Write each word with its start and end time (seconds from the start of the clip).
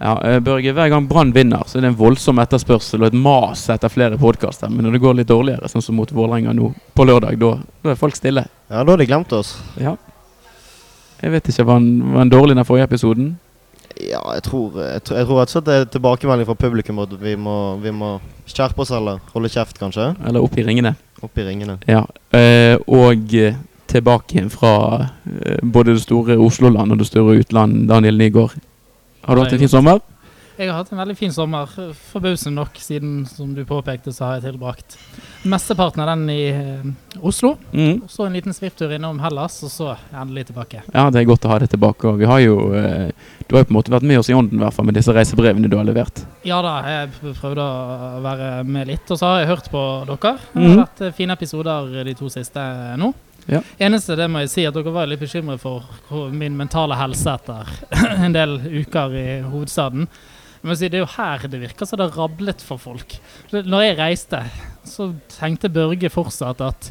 Ja, 0.00 0.14
eh, 0.24 0.38
Børge, 0.40 0.72
Hver 0.72 0.88
gang 0.88 1.08
Brann 1.10 1.32
vinner, 1.36 1.62
så 1.68 1.76
er 1.78 1.82
det 1.84 1.90
en 1.92 1.98
voldsom 1.98 2.38
etterspørsel 2.40 3.02
og 3.02 3.10
et 3.10 3.16
mas 3.20 3.66
etter 3.68 3.92
flere 3.92 4.16
podkaster. 4.20 4.70
Men 4.72 4.86
når 4.86 4.92
det 4.96 5.00
går 5.02 5.18
litt 5.18 5.28
dårligere, 5.28 5.68
sånn 5.68 5.82
som 5.84 5.98
mot 6.00 6.08
Vålerenga 6.16 6.54
nå 6.56 6.70
på 6.96 7.04
lørdag, 7.04 7.36
da 7.42 7.50
da 7.84 7.90
er 7.92 8.00
folk 8.00 8.16
stille. 8.16 8.46
Ja, 8.70 8.80
da 8.84 8.94
har 8.94 8.96
de 9.02 9.06
glemt 9.10 9.32
oss. 9.36 9.58
Ja. 9.76 9.96
Jeg 11.20 11.34
vet 11.34 11.50
ikke, 11.52 11.66
var 11.68 11.74
han, 11.80 11.88
var 12.14 12.18
han 12.24 12.32
dårlig 12.32 12.56
den 12.56 12.64
forrige 12.64 12.86
episoden? 12.88 13.34
Ja, 14.00 14.22
jeg 14.32 14.42
tror, 14.46 14.78
jeg, 14.80 15.02
tror- 15.04 15.18
jeg 15.18 15.26
tror 15.28 15.40
at 15.42 15.64
det 15.66 15.74
er 15.76 15.84
tilbakemelding 15.92 16.46
fra 16.48 16.54
publikum 16.56 17.02
at 17.02 17.12
vi 17.20 17.34
må, 17.36 17.56
vi 17.82 17.90
må 17.92 18.14
skjerpe 18.48 18.80
oss 18.80 18.90
eller 18.96 19.20
holde 19.34 19.50
kjeft, 19.52 19.76
kanskje. 19.82 20.14
Eller 20.24 20.40
opp 20.40 20.56
i 20.56 20.64
ringene? 20.64 20.94
Opp 21.20 21.36
i 21.36 21.44
ringene. 21.44 21.76
Ja. 21.90 22.06
Eh, 22.32 22.78
og 22.88 23.34
eh, 23.36 23.58
tilbake 23.90 24.38
igjen 24.38 24.48
fra 24.48 24.72
eh, 25.28 25.58
både 25.60 25.92
det 25.98 26.06
store 26.06 26.38
Oslo-land 26.40 26.94
og 26.96 27.02
det 27.02 27.10
store 27.10 27.36
utland, 27.42 27.82
Daniel 27.90 28.16
Nygaard. 28.16 28.56
Har 29.26 29.36
du 29.36 29.42
hatt 29.44 29.52
en 29.52 29.58
fin 29.58 29.68
sommer? 29.68 30.00
Jeg 30.60 30.68
har 30.68 30.76
hatt 30.82 30.90
en 30.92 30.98
veldig 31.00 31.14
fin 31.16 31.30
sommer. 31.32 31.70
Forbausende 32.10 32.58
nok, 32.58 32.74
siden 32.76 33.22
som 33.24 33.54
du 33.56 33.62
påpekte, 33.64 34.12
så 34.12 34.26
har 34.26 34.34
jeg 34.36 34.50
tilbrakt 34.50 34.96
mesteparten 35.48 36.02
av 36.04 36.10
den 36.10 36.26
i 36.34 36.42
eh, 36.52 37.22
Oslo. 37.24 37.54
Mm. 37.72 38.02
Så 38.12 38.26
en 38.26 38.36
liten 38.36 38.52
svipptur 38.52 38.92
innom 38.92 39.22
Hellas, 39.24 39.56
og 39.64 39.72
så 39.72 39.94
endelig 40.12 40.50
tilbake. 40.50 40.82
Ja, 40.92 41.06
det 41.08 41.22
er 41.22 41.30
godt 41.30 41.46
å 41.48 41.52
ha 41.54 41.56
det 41.62 41.70
tilbake. 41.72 42.10
Og 42.12 42.20
vi 42.20 42.28
har 42.28 42.42
jo 42.44 42.58
eh, 42.76 43.08
Du 43.48 43.56
har 43.56 43.64
jo 43.64 43.70
på 43.70 43.72
en 43.72 43.78
måte 43.78 43.94
vært 43.94 44.04
med 44.06 44.20
oss 44.20 44.28
i 44.28 44.36
ånden, 44.36 44.60
i 44.60 44.62
hvert 44.62 44.76
fall, 44.76 44.84
med 44.90 44.98
disse 45.00 45.14
reisebrevene 45.16 45.70
du 45.72 45.78
har 45.80 45.88
levert. 45.88 46.20
Ja 46.44 46.60
da, 46.66 46.74
jeg 46.92 47.32
prøvde 47.40 47.64
å 47.64 48.20
være 48.28 48.50
med 48.68 48.92
litt. 48.92 49.08
Og 49.08 49.16
så 49.16 49.32
har 49.32 49.40
jeg 49.40 49.50
hørt 49.54 49.72
på 49.72 49.86
dere. 50.12 50.36
Det 50.52 50.60
Mhm. 50.60 50.68
har 50.76 50.84
vært 50.84 51.00
eh, 51.08 51.16
fine 51.16 51.32
episoder 51.40 52.04
de 52.04 52.14
to 52.20 52.28
siste 52.28 52.68
nå. 53.00 53.14
Ja. 53.48 53.62
Eneste 53.80 54.16
det 54.18 54.28
må 54.30 54.42
jeg 54.44 54.52
si 54.52 54.66
at 54.68 54.76
dere 54.76 54.92
var 54.94 55.08
litt 55.10 55.22
bekymret 55.22 55.62
for 55.62 55.86
min 56.34 56.58
mentale 56.58 56.98
helse 56.98 57.32
etter 57.32 57.70
en 58.26 58.36
del 58.36 58.58
uker 58.82 59.16
i 59.16 59.26
hovedstaden. 59.46 60.08
Men 60.60 60.76
Det 60.76 60.92
er 60.92 61.00
jo 61.00 61.08
her 61.16 61.46
det 61.48 61.60
virker 61.62 61.88
som 61.88 61.96
det 61.98 62.10
har 62.10 62.18
rablet 62.26 62.60
for 62.60 62.76
folk. 62.76 63.14
Når 63.50 63.84
jeg 63.86 63.96
reiste, 63.98 64.42
så 64.84 65.14
tenkte 65.32 65.70
Børge 65.72 66.10
fortsatt 66.12 66.60
at, 66.60 66.90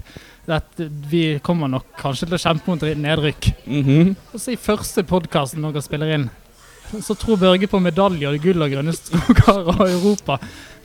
at 0.49 0.81
vi 1.11 1.37
kommer 1.45 1.69
nok 1.69 1.85
kanskje 1.99 2.25
til 2.25 2.39
å 2.39 2.41
kjempe 2.41 2.71
mot 2.71 2.81
nedrykk. 2.81 3.51
Mhm. 3.69 4.15
Og 4.33 4.41
så 4.41 4.55
i 4.55 4.59
første 4.59 5.05
podkasten 5.05 5.61
dere 5.67 5.85
spiller 5.85 6.15
inn, 6.17 6.29
så 7.05 7.13
tror 7.13 7.37
Børge 7.37 7.69
på 7.69 7.77
medaljer, 7.83 8.39
gull 8.41 8.65
og 8.65 8.73
grønne 8.73 8.95
skoger 8.97 9.61
og 9.69 9.85
Europa. 9.85 10.39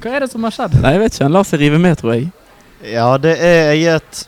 Hva 0.04 0.12
er 0.12 0.26
det 0.26 0.30
som 0.34 0.44
har 0.44 0.52
skjedd? 0.52 0.76
Nei, 0.84 0.92
jeg 0.98 1.04
vet 1.06 1.16
ikke. 1.16 1.24
Han 1.24 1.36
lar 1.38 1.48
seg 1.48 1.64
rive 1.64 1.80
med, 1.80 1.96
tror 1.96 2.12
jeg. 2.18 2.28
Ja, 2.84 3.08
det 3.16 3.38
er 3.40 3.72
i 3.80 3.86
et 3.88 4.26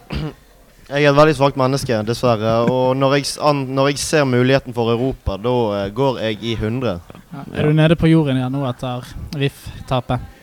jeg 0.87 1.03
er 1.03 1.11
et 1.11 1.19
veldig 1.19 1.35
svakt 1.35 1.57
menneske, 1.59 1.99
dessverre. 2.07 2.53
Og 2.71 2.95
når 2.99 3.17
jeg, 3.19 3.27
an, 3.43 3.65
når 3.75 3.91
jeg 3.91 4.03
ser 4.05 4.27
muligheten 4.29 4.75
for 4.75 4.93
Europa, 4.93 5.35
da 5.43 5.55
uh, 5.73 5.83
går 5.95 6.21
jeg 6.23 6.39
i 6.43 6.55
100. 6.55 7.01
Ja, 7.33 7.45
er 7.55 7.67
du 7.67 7.75
nede 7.75 7.97
på 7.99 8.11
jorden 8.11 8.39
igjen 8.39 8.55
nå 8.55 8.63
etter 8.69 9.07
RIF-tapet? 9.35 10.35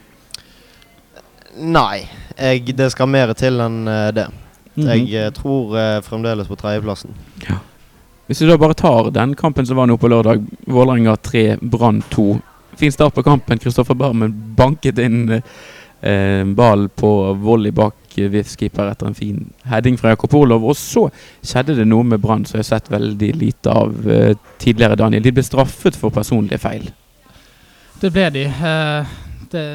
Nei, 1.63 2.03
jeg, 2.35 2.73
det 2.75 2.89
skal 2.91 3.11
mer 3.13 3.31
til 3.39 3.61
enn 3.63 3.85
uh, 3.87 4.09
det. 4.15 4.27
Mhm. 4.75 4.89
Jeg 4.89 5.29
uh, 5.29 5.29
tror 5.35 5.77
fremdeles 6.03 6.49
på 6.49 6.59
tredjeplassen. 6.59 7.15
Hvis 8.27 8.41
vi 8.41 8.47
da 8.49 8.57
bare 8.59 8.75
tar 8.75 9.13
den 9.15 9.35
kampen 9.39 9.67
som 9.67 9.79
var 9.79 9.87
nå 9.87 9.95
på 9.99 10.11
lørdag, 10.11 10.43
Vålerenga 10.67 11.15
3, 11.23 11.45
Brann 11.61 12.01
2. 12.11 12.27
Fin 12.79 12.91
start 12.91 13.15
på 13.15 13.23
kampen. 13.23 13.59
Kristoffer 13.61 13.95
Barmen 13.95 14.33
banket 14.57 14.99
inn 14.99 15.41
eh, 16.03 16.43
ball 16.55 16.87
på 16.89 17.11
volley 17.41 17.73
bak 17.75 18.17
eh, 18.17 18.29
VIFs 18.31 18.57
keeper 18.59 18.91
etter 18.91 19.09
en 19.09 19.17
fin 19.17 19.39
heading 19.69 19.97
fra 19.99 20.13
Jakob 20.13 20.35
Olov. 20.39 20.67
Og 20.69 20.77
så 20.79 21.07
skjedde 21.41 21.77
det 21.79 21.87
noe 21.89 22.05
med 22.07 22.21
Brann 22.23 22.45
som 22.45 22.59
jeg 22.59 22.67
har 22.67 22.71
sett 22.75 22.91
veldig 22.93 23.31
lite 23.39 23.73
av 23.73 23.95
eh, 24.09 24.33
tidligere, 24.63 24.99
Daniel. 24.99 25.23
De 25.25 25.35
ble 25.35 25.45
straffet 25.45 25.97
for 25.99 26.13
personlige 26.13 26.61
feil. 26.63 26.91
Det 28.03 28.11
ble 28.11 28.29
de. 28.35 28.47
Eh, 28.51 29.17
det, 29.53 29.65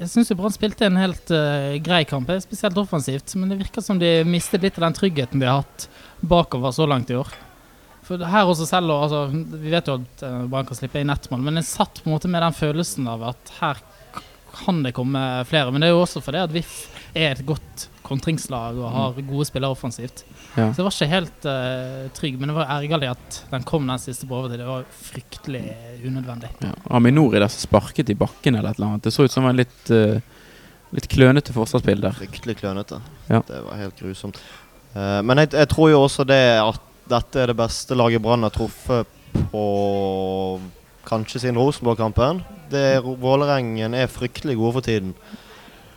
jeg 0.00 0.10
syns 0.12 0.32
Brann 0.36 0.54
spilte 0.54 0.88
en 0.88 0.98
helt 1.00 1.30
eh, 1.34 1.76
grei 1.84 2.02
kamp, 2.08 2.30
eh, 2.30 2.40
spesielt 2.42 2.78
offensivt. 2.80 3.34
Men 3.38 3.52
det 3.52 3.60
virker 3.62 3.84
som 3.84 4.00
de 4.00 4.18
mistet 4.28 4.64
litt 4.64 4.78
av 4.80 4.88
den 4.88 4.96
tryggheten 4.98 5.40
de 5.40 5.48
har 5.48 5.62
hatt 5.62 5.88
bakover 6.20 6.74
så 6.74 6.88
langt 6.90 7.12
i 7.12 7.18
år. 7.18 7.30
For 8.08 8.24
her 8.24 8.48
også 8.48 8.64
selv, 8.64 8.92
altså, 8.94 9.26
Vi 9.28 9.70
vet 9.72 9.88
jo 9.88 9.98
at 9.98 10.22
uh, 10.24 10.46
Brann 10.48 10.66
kan 10.68 10.78
slippe 10.78 11.00
inn 11.00 11.10
nettmål, 11.12 11.42
men 11.44 11.60
jeg 11.60 11.68
satt 11.68 12.00
på 12.00 12.08
en 12.08 12.14
måte 12.16 12.30
med 12.32 12.40
den 12.40 12.56
følelsen 12.56 13.08
av 13.10 13.26
at 13.34 13.52
her 13.58 13.82
kan 14.54 14.82
det 14.82 14.94
komme 14.96 15.20
flere. 15.48 15.72
Men 15.72 15.82
det 15.82 15.90
er 15.90 15.96
jo 15.96 16.02
også 16.04 16.22
fordi 16.24 16.42
at 16.42 16.54
VIF 16.54 16.74
er 17.16 17.32
et 17.32 17.44
godt 17.46 17.88
kontringslag 18.08 18.78
og 18.80 18.90
har 18.92 19.20
gode 19.28 19.46
spillere 19.48 19.74
offensivt. 19.74 20.24
Ja. 20.54 20.70
Så 20.72 20.80
jeg 20.80 20.86
var 20.86 20.94
ikke 20.94 21.10
helt 21.12 21.48
uh, 21.48 22.06
trygg, 22.16 22.38
men 22.40 22.50
det 22.50 22.56
var 22.56 22.72
ergerlig 22.78 23.10
at 23.12 23.40
den 23.50 23.66
kom 23.68 23.86
den 23.88 24.00
siste 24.02 24.28
på 24.28 24.38
overtid. 24.38 24.62
Det 24.62 24.68
var 24.68 24.86
fryktelig 25.10 25.62
unødvendig. 26.04 26.50
Ja. 26.64 26.72
Aminori 26.98 27.42
der 27.42 27.52
som 27.52 27.66
sparket 27.66 28.12
i 28.12 28.16
bakken 28.18 28.58
eller 28.58 28.72
et 28.72 28.80
eller 28.80 28.94
annet. 28.94 29.04
Det 29.04 29.14
så 29.14 29.28
ut 29.28 29.34
som 29.34 29.48
en 29.48 29.60
litt, 29.60 29.92
uh, 29.92 30.18
litt 30.96 31.10
klønete 31.12 31.54
forsvarsspill 31.56 32.02
der. 32.04 32.16
Fryktelig 32.16 32.58
klønete. 32.62 33.02
Ja. 33.28 33.42
Det 33.46 33.62
var 33.66 33.82
helt 33.82 34.00
grusomt. 34.00 34.40
Uh, 34.96 35.20
men 35.22 35.44
jeg, 35.44 35.52
jeg 35.58 35.72
tror 35.74 35.92
jo 35.92 36.02
også 36.06 36.26
det 36.28 36.42
at 36.62 36.84
dette 37.08 37.40
er 37.40 37.52
det 37.52 37.56
beste 37.56 37.96
laget 37.96 38.20
Brann 38.24 38.44
har 38.44 38.52
truffet 38.52 39.08
på 39.52 39.64
kanskje 41.08 41.42
siden 41.42 41.58
Rosenborg-kampen. 41.58 42.42
Vålerengen 43.22 43.96
er 43.96 44.10
fryktelig 44.12 44.58
gode 44.60 44.78
for 44.78 44.86
tiden. 44.86 45.14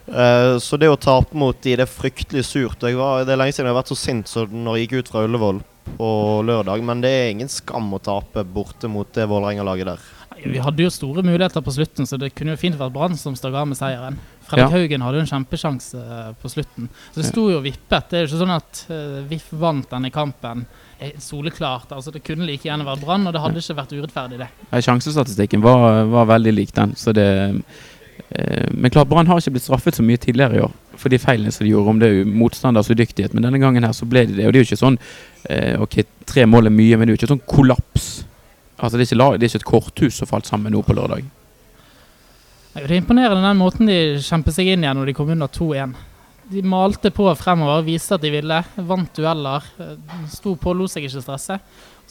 Eh, 0.07 0.57
så 0.59 0.79
det 0.79 0.89
å 0.91 0.99
tape 0.99 1.37
mot 1.37 1.57
de, 1.63 1.75
det 1.77 1.85
er 1.85 1.91
fryktelig 1.91 2.45
surt. 2.47 2.81
Var, 2.81 3.25
det 3.27 3.35
er 3.35 3.39
lenge 3.39 3.55
siden 3.55 3.69
jeg 3.69 3.75
har 3.75 3.81
vært 3.81 3.91
så 3.93 3.99
sint 3.99 4.31
som 4.31 4.51
når 4.51 4.79
jeg 4.79 4.87
gikk 4.87 4.97
ut 4.97 5.11
fra 5.13 5.25
Ullevål 5.27 5.61
på 5.97 6.09
lørdag. 6.47 6.83
Men 6.87 7.03
det 7.03 7.11
er 7.11 7.29
ingen 7.33 7.51
skam 7.51 7.91
å 7.93 8.01
tape 8.03 8.43
borte 8.47 8.91
mot 8.91 9.11
det 9.15 9.27
Vålerenga-laget 9.29 9.93
der. 9.93 10.09
Vi 10.43 10.61
hadde 10.63 10.83
jo 10.83 10.89
store 10.89 11.21
muligheter 11.25 11.61
på 11.61 11.73
slutten, 11.75 12.07
så 12.09 12.17
det 12.17 12.31
kunne 12.35 12.55
jo 12.55 12.59
fint 12.61 12.77
vært 12.79 12.93
Brann 12.95 13.17
som 13.19 13.35
stakk 13.37 13.53
av 13.53 13.67
med 13.69 13.77
seieren. 13.77 14.17
Fredrik 14.49 14.65
Ja. 14.65 14.69
Haugen 14.73 15.03
hadde 15.05 15.19
jo 15.19 15.25
en 15.25 15.29
kjempesjanse 15.29 16.01
eh, 16.01 16.31
på 16.41 16.49
slutten. 16.51 16.89
Så 17.13 17.21
det 17.21 17.27
sto 17.29 17.45
jo 17.51 17.61
vippet. 17.63 18.09
Det 18.09 18.17
er 18.19 18.25
jo 18.25 18.31
ikke 18.31 18.41
sånn 18.41 18.55
at 18.55 18.81
eh, 18.89 19.19
VIF 19.29 19.47
vant 19.61 19.87
denne 19.93 20.09
kampen 20.11 20.65
eh, 20.99 21.13
soleklart. 21.21 21.93
Altså 21.95 22.11
Det 22.11 22.23
kunne 22.25 22.47
like 22.49 22.67
gjerne 22.67 22.87
vært 22.87 23.03
Brann, 23.05 23.27
og 23.29 23.33
det 23.35 23.41
hadde 23.43 23.61
ikke 23.63 23.77
vært 23.79 23.93
urettferdig, 23.95 24.41
det. 24.41 24.49
Ja, 24.71 24.81
Sjansestatistikken 24.81 25.63
var, 25.63 26.05
var 26.11 26.25
veldig 26.33 26.53
lik 26.57 26.73
den. 26.75 26.95
Så 26.99 27.13
det, 27.15 27.27
eh, 28.35 28.67
men 28.71 28.91
klart, 28.91 29.07
Brann 29.09 29.27
har 29.29 29.39
ikke 29.39 29.55
blitt 29.55 29.67
straffet 29.69 29.95
så 29.99 30.03
mye 30.03 30.19
tidligere 30.21 30.57
i 30.57 30.65
år 30.65 30.73
for 31.01 31.09
de 31.09 31.17
feilene 31.21 31.51
som 31.53 31.65
de 31.65 31.71
gjorde, 31.71 31.89
om 31.95 32.01
det 32.01 32.09
er 32.09 32.25
motstanders 32.27 32.89
udyktighet. 32.91 33.33
Men 33.33 33.47
denne 33.47 33.61
gangen 33.61 33.83
her 33.87 33.93
så 33.95 34.05
ble 34.09 34.25
de 34.27 34.35
det. 34.39 34.47
Og 34.47 34.53
det 34.53 34.59
er 34.59 34.65
jo 34.65 34.69
ikke 34.71 34.83
sånn 34.83 34.99
eh, 35.49 35.77
Ok, 35.81 36.01
tre 36.29 36.45
mål 36.49 36.67
er 36.69 36.75
mye, 36.75 36.97
men 36.97 37.07
det 37.07 37.13
er 37.13 37.15
jo 37.15 37.21
ikke 37.21 37.31
sånn 37.35 37.47
kollaps. 37.49 38.11
Altså 38.81 38.97
Det 38.97 39.05
er 39.05 39.13
ikke, 39.15 39.37
det 39.37 39.45
er 39.45 39.49
ikke 39.51 39.61
et 39.61 39.69
korthus 39.71 40.15
som 40.17 40.27
falt 40.29 40.47
sammen 40.49 40.73
nå 40.73 40.81
på 40.83 40.95
lørdag. 40.97 41.23
Nei, 42.73 42.81
Det 42.81 42.91
er 42.91 43.01
imponerende 43.01 43.43
den 43.45 43.59
måten 43.59 43.89
de 43.89 43.97
kjempet 44.23 44.55
seg 44.55 44.71
inn 44.73 44.85
igjen 44.85 44.97
når 44.97 45.11
de 45.11 45.13
kom 45.17 45.29
under 45.29 45.47
2-1. 45.51 45.93
De 46.51 46.61
malte 46.67 47.11
på 47.15 47.27
fremover, 47.39 47.83
viste 47.87 48.15
at 48.17 48.23
de 48.25 48.31
ville. 48.33 48.57
Vant 48.89 49.13
dueller. 49.15 49.63
eh, 49.79 49.93
Sto 50.33 50.55
på, 50.59 50.73
lot 50.75 50.91
seg 50.91 51.05
ikke 51.07 51.21
stresse. 51.23 51.59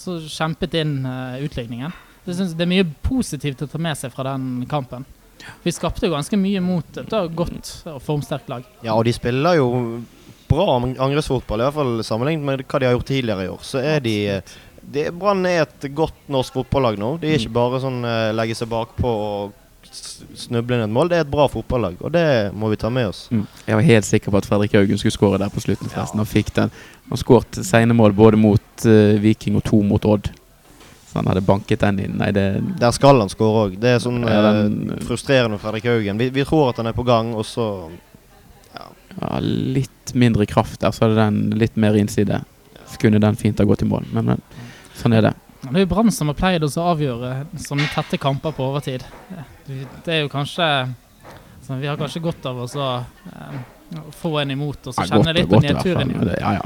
Så 0.01 0.17
kjempet 0.31 0.77
inn 0.81 0.95
eh, 1.05 1.43
utligningen. 1.45 1.93
Det, 2.25 2.37
synes, 2.37 2.55
det 2.55 2.65
er 2.65 2.71
mye 2.71 2.87
positivt 3.05 3.65
å 3.65 3.69
ta 3.69 3.81
med 3.81 3.99
seg 3.99 4.13
fra 4.15 4.31
den 4.31 4.65
kampen. 4.71 5.05
Vi 5.65 5.73
skapte 5.73 6.05
jo 6.07 6.13
ganske 6.15 6.37
mye 6.37 6.61
mot 6.61 6.99
et 7.01 7.13
godt 7.37 7.71
og 7.89 8.01
formsterkt 8.05 8.49
lag. 8.53 8.65
Ja, 8.85 8.93
og 8.95 9.07
de 9.09 9.13
spiller 9.17 9.57
jo 9.57 9.69
bra 10.51 10.67
angrepsfotball, 10.77 11.63
i 11.63 11.67
hvert 11.69 11.77
fall 11.79 12.03
sammenlignet 12.05 12.45
med 12.45 12.65
hva 12.69 12.81
de 12.83 12.89
har 12.89 12.97
gjort 12.97 13.09
tidligere 13.09 13.47
i 13.47 13.53
år. 13.53 13.61
Så 13.65 13.81
er 13.81 14.01
de 14.05 14.15
det- 14.27 14.57
Brann 15.19 15.47
er 15.47 15.65
et 15.67 15.89
godt 15.95 16.29
norsk 16.33 16.57
fotballag 16.61 16.99
nå. 16.99 17.15
De 17.21 17.31
er 17.31 17.41
ikke 17.41 17.53
bare 17.55 17.81
sånn 17.83 18.01
uh, 18.05 18.31
legge 18.37 18.57
seg 18.59 18.71
bakpå 18.71 19.11
og 19.11 19.57
snuble 19.91 20.77
inn 20.77 20.85
et 20.85 20.93
mål. 20.93 21.11
Det 21.11 21.19
er 21.19 21.25
et 21.25 21.31
bra 21.31 21.47
fotballag, 21.51 21.97
og 22.05 22.13
det 22.15 22.25
må 22.55 22.71
vi 22.71 22.79
ta 22.79 22.91
med 22.93 23.11
oss. 23.11 23.25
Mm. 23.33 23.47
Jeg 23.67 23.79
var 23.79 23.87
helt 23.89 24.09
sikker 24.09 24.33
på 24.33 24.41
at 24.41 24.49
Fredrik 24.49 24.77
Haugen 24.79 25.01
skulle 25.01 25.15
skåre 25.15 25.41
der 25.43 25.53
på 25.53 25.63
slutten. 25.63 25.91
forresten 25.91 26.23
Han 26.23 26.29
fikk 26.29 26.53
den. 26.57 26.75
Han 27.11 27.21
skåret 27.21 27.59
sene 27.67 27.97
mål 27.97 28.15
både 28.19 28.39
mot 28.41 28.87
uh, 28.87 29.17
Viking 29.23 29.59
og 29.59 29.67
to 29.67 29.83
mot 29.87 30.05
Odd. 30.07 30.31
Så 31.11 31.19
han 31.19 31.27
hadde 31.27 31.43
banket 31.43 31.83
den 31.83 31.99
inn. 32.05 32.13
Nei, 32.21 32.31
det 32.31 32.45
Der 32.79 32.95
skal 32.95 33.19
han 33.19 33.33
skåre 33.33 33.65
òg. 33.67 33.81
Det 33.83 33.97
er 33.97 34.03
sånn 34.03 34.23
Ja, 34.23 34.53
den- 34.53 35.01
frustrerende 35.09 35.57
med 35.57 35.63
Fredrik 35.65 35.89
Haugen. 35.91 36.21
Vi, 36.23 36.31
vi 36.31 36.45
tror 36.47 36.71
at 36.71 36.79
han 36.79 36.87
er 36.87 36.95
på 36.95 37.07
gang, 37.07 37.35
og 37.35 37.43
så 37.49 37.91
ja, 38.77 39.39
litt 39.43 40.15
mindre 40.15 40.47
kraft 40.47 40.81
der, 40.81 40.95
så 40.95 41.09
hadde 41.09 41.19
den 41.19 41.59
litt 41.59 41.77
mer 41.77 41.99
innside. 41.99 42.45
Så 42.87 42.99
kunne 43.03 43.19
den 43.23 43.37
fint 43.39 43.59
ha 43.59 43.67
gått 43.67 43.83
i 43.83 43.89
mål. 43.91 44.07
Men, 44.15 44.25
men 44.33 44.43
sånn 45.01 45.17
er 45.17 45.27
det. 45.29 45.35
Det 45.61 45.75
er 45.75 45.85
jo 45.85 45.91
Brann 45.91 46.13
som 46.15 46.31
har 46.33 46.39
pleid 46.39 46.65
å 46.65 46.71
avgjøre 46.89 47.33
sånne 47.61 47.89
tette 47.93 48.17
kamper 48.21 48.55
på 48.57 48.71
overtid. 48.71 49.05
Det 49.67 50.15
er 50.15 50.23
jo 50.25 50.31
kanskje 50.33 50.67
Vi 51.71 51.87
har 51.87 51.99
kanskje 52.01 52.23
godt 52.25 52.47
av 52.51 52.57
å 52.65 52.67
eh, 52.67 53.59
få 54.19 54.33
en 54.41 54.51
imot 54.51 54.89
og 54.89 54.95
så 54.95 55.05
Ja, 55.05 55.11
kjenne 55.13 55.25
godt- 55.25 55.37
litt 55.37 55.51
på 55.51 55.61
nedturen. 55.63 56.11
Ja, 56.41 56.53
ja. 56.59 56.65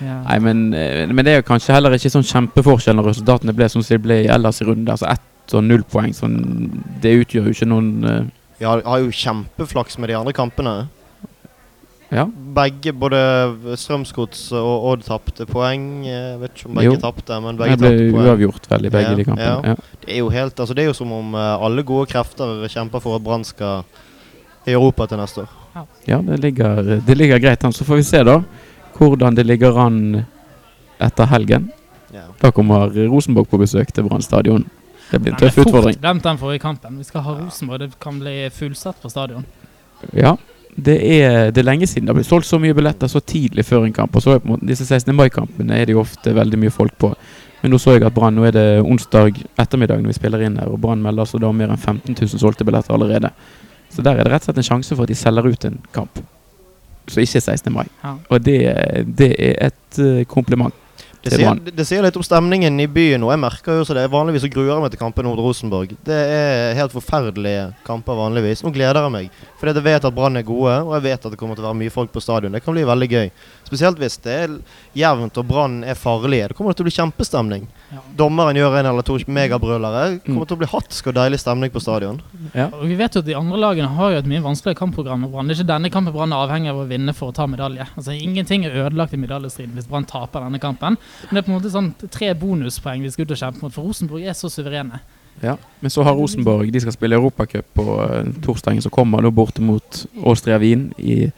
Ja. 0.00 0.22
Nei, 0.22 0.38
men, 0.38 0.74
eh, 0.74 1.06
men 1.06 1.24
det 1.24 1.32
er 1.32 1.42
jo 1.42 1.48
kanskje 1.48 1.74
heller 1.76 1.94
ikke 1.96 2.12
sånn 2.12 2.24
kjempeforskjell 2.24 2.96
når 2.96 3.10
resultatene 3.10 3.54
ble 3.56 3.68
som 3.68 3.84
de 3.84 3.98
ble 3.98 4.18
ellers 4.32 4.60
i 4.60 4.64
runden. 4.68 4.88
Altså 4.92 5.08
ett 5.10 5.54
og 5.56 5.64
null 5.64 5.84
poeng. 5.88 6.12
Sånn, 6.16 6.36
det 7.02 7.14
utgjør 7.22 7.48
jo 7.48 7.54
ikke 7.56 7.68
noen 7.70 7.90
uh... 8.04 8.24
Vi 8.58 8.64
har, 8.64 8.80
har 8.86 9.02
jo 9.04 9.12
kjempeflaks 9.12 9.98
med 10.00 10.08
de 10.08 10.16
andre 10.16 10.32
kampene. 10.36 10.88
Ja. 12.14 12.24
Begge, 12.54 12.92
både 12.94 13.18
Strømsgods 13.76 14.52
og 14.54 14.84
Odd 14.92 15.02
tapte 15.08 15.46
poeng. 15.50 16.04
Jeg 16.06 16.36
vet 16.40 16.52
ikke 16.54 16.68
om 16.70 16.74
begge 16.78 16.92
Jo. 16.92 16.96
tapte, 17.02 17.40
men 17.42 17.56
begge 17.58 17.76
ble 17.80 17.88
tapte 17.90 18.12
poeng. 18.14 18.26
uavgjort 18.28 18.68
vel 18.70 18.86
i 18.86 18.90
begge 18.94 19.10
Ja, 19.10 19.14
de 19.18 19.24
kampene. 19.24 19.46
ja. 19.46 19.72
Ja. 19.72 19.74
Det 20.04 20.12
er 20.14 20.18
jo 20.22 20.28
helt, 20.30 20.54
altså 20.60 20.74
det 20.74 20.84
er 20.84 20.86
jo 20.92 20.94
som 20.94 21.12
om 21.12 21.34
eh, 21.34 21.64
alle 21.66 21.82
gode 21.82 22.06
krefter 22.06 22.68
kjemper 22.70 23.00
for 23.02 23.16
at 23.16 23.24
Brann 23.24 23.44
skal 23.44 23.82
i 24.66 24.72
Europa 24.72 25.06
til 25.06 25.18
neste 25.18 25.42
år. 25.42 25.48
Ja, 26.06 26.20
det 26.22 26.38
ligger, 26.40 26.82
det 27.06 27.16
ligger 27.18 27.38
greit 27.42 27.64
an. 27.64 27.72
Så 27.72 27.84
får 27.84 27.96
vi 27.96 28.02
se 28.02 28.22
da 28.24 28.38
hvordan 28.96 29.34
det 29.36 29.44
ligger 29.46 29.76
an 29.78 30.24
etter 31.00 31.26
helgen. 31.26 31.70
Da 32.40 32.50
kommer 32.50 32.88
Rosenborg 33.10 33.48
på 33.50 33.58
besøk 33.60 33.90
til 33.92 34.04
Brann 34.08 34.22
stadion. 34.22 34.64
Det 35.10 35.20
blir 35.22 35.32
en 35.34 35.38
tøff 35.38 35.58
utfordring. 35.58 35.98
glemt 36.00 36.22
den 36.24 36.38
forrige 36.38 36.58
kampen. 36.62 36.96
Vi 36.98 37.04
skal 37.04 37.20
ha 37.22 37.34
Rosenborg. 37.44 37.78
Det 37.80 37.98
kan 38.00 38.18
bli 38.18 38.48
fullsatt 38.50 38.96
på 39.02 39.10
stadion. 39.10 39.44
Ja, 40.14 40.36
det 40.76 40.96
er, 41.00 41.50
det 41.50 41.62
er 41.62 41.66
lenge 41.66 41.86
siden 41.88 42.04
det 42.04 42.12
har 42.12 42.18
blitt 42.18 42.28
solgt 42.28 42.48
så 42.48 42.58
mye 42.60 42.76
billetter 42.76 43.08
så 43.08 43.20
tidlig 43.24 43.64
før 43.64 43.86
en 43.86 43.94
kamp. 43.96 44.16
Og 44.16 44.22
så 44.22 44.34
er 44.34 44.42
på 44.42 44.50
en 44.50 44.54
måte, 44.54 44.68
disse 44.68 44.84
16. 44.84 45.14
mai-kampene 45.16 45.76
er 45.76 45.88
det 45.88 45.96
jo 45.96 46.02
ofte 46.02 46.34
veldig 46.36 46.60
mye 46.60 46.74
folk 46.74 46.96
på. 47.00 47.12
Men 47.62 47.72
nå 47.72 47.80
så 47.80 47.96
jeg 47.96 48.04
at 48.04 48.14
Brann 48.14 48.36
Nå 48.36 48.44
er 48.44 48.52
det 48.52 48.66
onsdag 48.84 49.40
ettermiddag 49.56 50.02
når 50.02 50.12
vi 50.12 50.18
spiller 50.18 50.44
inn 50.44 50.58
her, 50.60 50.68
og 50.68 50.82
Brann 50.82 51.00
melder 51.02 51.24
altså 51.24 51.40
da 51.40 51.52
mer 51.56 51.72
enn 51.72 51.80
15 51.80 52.12
000 52.12 52.42
solgte 52.42 52.66
billetter 52.68 52.94
allerede. 52.94 53.32
Så 53.90 54.04
der 54.04 54.18
er 54.18 54.26
det 54.26 54.34
rett 54.34 54.44
og 54.44 54.50
slett 54.50 54.60
en 54.60 54.68
sjanse 54.68 54.96
for 54.96 55.06
at 55.06 55.12
de 55.12 55.16
selger 55.16 55.48
ut 55.48 55.68
en 55.68 55.78
kamp. 55.96 56.20
Så 57.08 57.22
ikke 57.22 57.40
16. 57.40 57.72
mai. 57.72 57.86
Ja. 58.02 58.16
Og 58.28 58.44
det, 58.44 58.58
det 59.18 59.30
er 59.38 59.70
et 59.70 60.02
eh, 60.02 60.24
kompliment. 60.28 60.74
Det 61.26 61.40
sier, 61.40 61.60
det, 61.66 61.86
sier 61.88 62.04
litt 62.06 62.16
om 62.18 62.24
stemningen 62.24 62.78
i 62.82 62.86
byen. 62.90 63.24
Og 63.26 63.32
jeg 63.34 63.42
merker 63.42 63.80
jo 63.80 63.86
så 63.86 63.96
det 63.96 64.04
er 64.06 64.12
Vanligvis 64.12 64.44
så 64.46 64.50
gruer 64.52 64.70
jeg 64.70 64.84
meg 64.84 64.92
til 64.94 65.00
kampen 65.00 65.28
mot 65.28 65.40
Rosenborg. 65.42 65.94
Det 66.06 66.16
er 66.36 66.76
helt 66.78 66.94
forferdelige 66.94 67.68
kamper 67.86 68.18
vanligvis. 68.18 68.62
Nå 68.64 68.72
gleder 68.74 69.02
jeg 69.02 69.14
meg. 69.14 69.40
Fordi 69.58 69.74
jeg 69.74 69.86
vet 69.88 70.08
at 70.08 70.16
Brann 70.16 70.38
er 70.38 70.46
gode, 70.46 70.76
og 70.86 70.94
jeg 70.96 71.06
vet 71.08 71.26
at 71.26 71.34
det 71.34 71.40
kommer 71.40 71.58
til 71.58 71.66
å 71.66 71.70
være 71.70 71.80
mye 71.82 71.94
folk 71.94 72.12
på 72.14 72.22
stadion. 72.22 72.54
Det 72.54 72.62
kan 72.64 72.76
bli 72.76 72.86
veldig 72.86 73.10
gøy. 73.10 73.30
Spesielt 73.66 73.98
hvis 73.98 74.16
det 74.22 74.32
er 74.44 74.52
jevnt 74.94 75.36
og 75.40 75.46
Brann 75.48 75.80
er 75.84 75.94
farlige. 75.98 76.48
Det 76.52 76.56
kommer 76.56 76.72
til 76.76 76.84
å 76.84 76.88
bli 76.88 76.94
kjempestemning. 76.94 77.64
Ja. 77.92 77.98
Dommeren 78.16 78.56
gjør 78.56 78.76
en 78.78 78.86
eller 78.92 79.02
to 79.06 79.16
megabrølere. 79.26 80.04
Det 80.16 80.22
Mm. 80.24 80.34
kommer 80.34 80.46
til 80.46 80.56
å 80.56 80.58
bli 80.60 80.66
hatsk 80.70 81.06
og 81.10 81.14
deilig 81.14 81.40
stemning 81.42 81.70
på 81.70 81.80
stadion. 81.82 82.20
Ja. 82.54 82.68
Og 82.72 82.86
vi 82.86 82.94
vet 82.94 83.12
jo 83.14 83.20
at 83.20 83.26
De 83.26 83.34
andre 83.34 83.58
lagene 83.58 83.88
har 83.96 84.10
jo 84.12 84.18
et 84.18 84.26
mye 84.26 84.40
vanskeligere 84.42 84.78
kampprogram. 84.78 85.24
enn 85.24 85.30
Brann. 85.32 85.48
Det 85.48 85.58
er 85.58 85.62
ikke 85.64 85.72
denne 85.74 85.90
kampen 85.90 86.12
Brann 86.14 86.32
er 86.32 86.46
avhengig 86.46 86.70
av 86.70 86.76
å 86.76 86.86
vinne 86.88 87.12
for 87.14 87.30
å 87.32 87.34
ta 87.34 87.46
medalje. 87.46 87.86
Altså 87.96 88.12
Ingenting 88.20 88.64
er 88.64 88.70
ødelagt 88.86 89.12
i 89.12 89.16
medaljestriden 89.16 89.74
hvis 89.74 89.88
Brann 89.88 90.04
taper 90.04 90.40
denne 90.40 90.60
kampen. 90.60 90.96
Men 90.96 91.34
det 91.34 91.38
er 91.38 91.42
på 91.42 91.54
en 91.54 91.60
måte 91.60 91.72
sånn 91.74 91.94
tre 92.10 92.32
bonuspoeng 92.34 93.02
vi 93.02 93.10
skal 93.10 93.24
ut 93.26 93.30
og 93.32 93.38
kjempe 93.38 93.62
mot, 93.62 93.72
for 93.72 93.82
Rosenborg 93.84 94.22
er 94.26 94.32
så 94.32 94.48
suverene. 94.48 95.00
Ja, 95.42 95.56
men 95.82 95.90
så 95.90 96.02
har 96.02 96.14
Rosenborg 96.16 96.72
De 96.72 96.80
skal 96.80 96.92
spille 96.92 97.12
Europacup 97.18 97.66
på 97.74 97.82
uh, 98.00 98.24
torsdagen 98.40 98.80
som 98.80 98.90
kommer, 98.90 99.20
da 99.20 99.28
borte 99.30 99.60
mot 99.60 100.06
Austria 100.24 100.56
Wien 100.58 100.94
i 100.98 101.30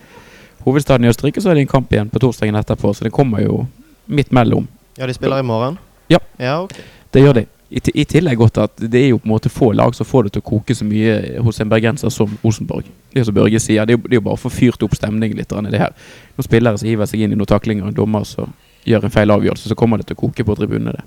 hovedstaden 0.68 1.06
i 1.06 1.10
Østerrike. 1.12 1.42
Så 1.42 1.50
er 1.50 1.58
det 1.58 1.66
en 1.66 1.74
kamp 1.74 1.92
igjen 1.92 2.10
på 2.12 2.22
torsdagen 2.22 2.58
etterpå, 2.58 2.94
så 2.94 3.08
det 3.08 3.14
kommer 3.14 3.42
jo 3.44 3.64
midt 4.06 4.32
mellom. 4.32 4.68
Ja, 4.98 5.06
de 5.06 5.14
spiller 5.14 5.40
i 5.40 5.46
morgen? 5.46 5.78
Ja. 6.08 6.20
Ja, 6.38 6.60
okay. 6.62 6.84
Det 7.10 7.22
gjør 7.22 7.40
de. 7.40 7.46
I, 7.68 7.80
I 8.00 8.04
tillegg 8.08 8.38
godt 8.40 8.58
at 8.62 8.80
det 8.80 9.00
er 9.02 9.10
jo 9.10 9.18
på 9.20 9.28
en 9.28 9.34
måte 9.34 9.50
få 9.52 9.72
lag 9.76 9.92
som 9.96 10.08
får 10.08 10.26
det 10.26 10.32
til 10.36 10.42
å 10.44 10.48
koke 10.48 10.74
så 10.74 10.86
mye 10.88 11.42
hos 11.44 11.60
en 11.60 11.68
bergenser 11.68 12.12
som 12.12 12.32
Rosenborg. 12.40 12.88
Det 13.12 13.20
er 13.20 13.28
som 13.28 13.36
Børge 13.36 13.60
sier, 13.60 13.84
det 13.84 13.92
er 13.92 13.98
jo, 13.98 14.04
det 14.06 14.16
er 14.16 14.22
jo 14.22 14.24
bare 14.24 14.40
å 14.40 14.40
få 14.40 14.52
fyrt 14.52 14.84
opp 14.86 14.96
stemningen 14.96 15.36
litt. 15.36 15.52
i 15.52 15.70
det 15.74 15.82
her. 15.82 15.92
Når 16.36 16.48
spillere 16.48 16.80
som 16.80 16.88
hiver 16.88 17.10
seg 17.10 17.20
inn 17.20 17.34
i 17.34 17.36
noen 17.36 17.50
taklinger, 17.50 17.84
og 17.84 17.92
en 17.92 17.98
dommer 17.98 18.24
som 18.24 18.54
gjør 18.88 19.04
en 19.04 19.12
feil 19.12 19.30
avgjørelse, 19.30 19.68
så 19.68 19.76
kommer 19.76 20.00
det 20.00 20.08
til 20.08 20.16
å 20.16 20.22
koke 20.22 20.44
på 20.44 20.56
tribunene. 20.56 20.96
det. 20.96 21.04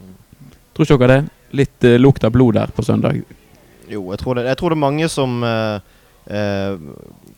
Tror 0.75 0.85
ikke 0.85 0.99
dere 1.01 1.17
det? 1.17 1.37
Litt 1.57 1.87
uh, 1.89 1.97
lukt 1.97 2.23
av 2.23 2.31
blod 2.35 2.55
der 2.55 2.69
på 2.75 2.85
søndag. 2.85 3.23
Jo, 3.89 4.05
jeg 4.13 4.21
tror 4.21 4.37
det, 4.37 4.45
jeg 4.45 4.57
tror 4.59 4.69
det 4.69 4.77
er 4.77 4.85
mange 4.85 5.09
som 5.11 5.41
uh, 5.43 5.81
eh, 6.29 6.77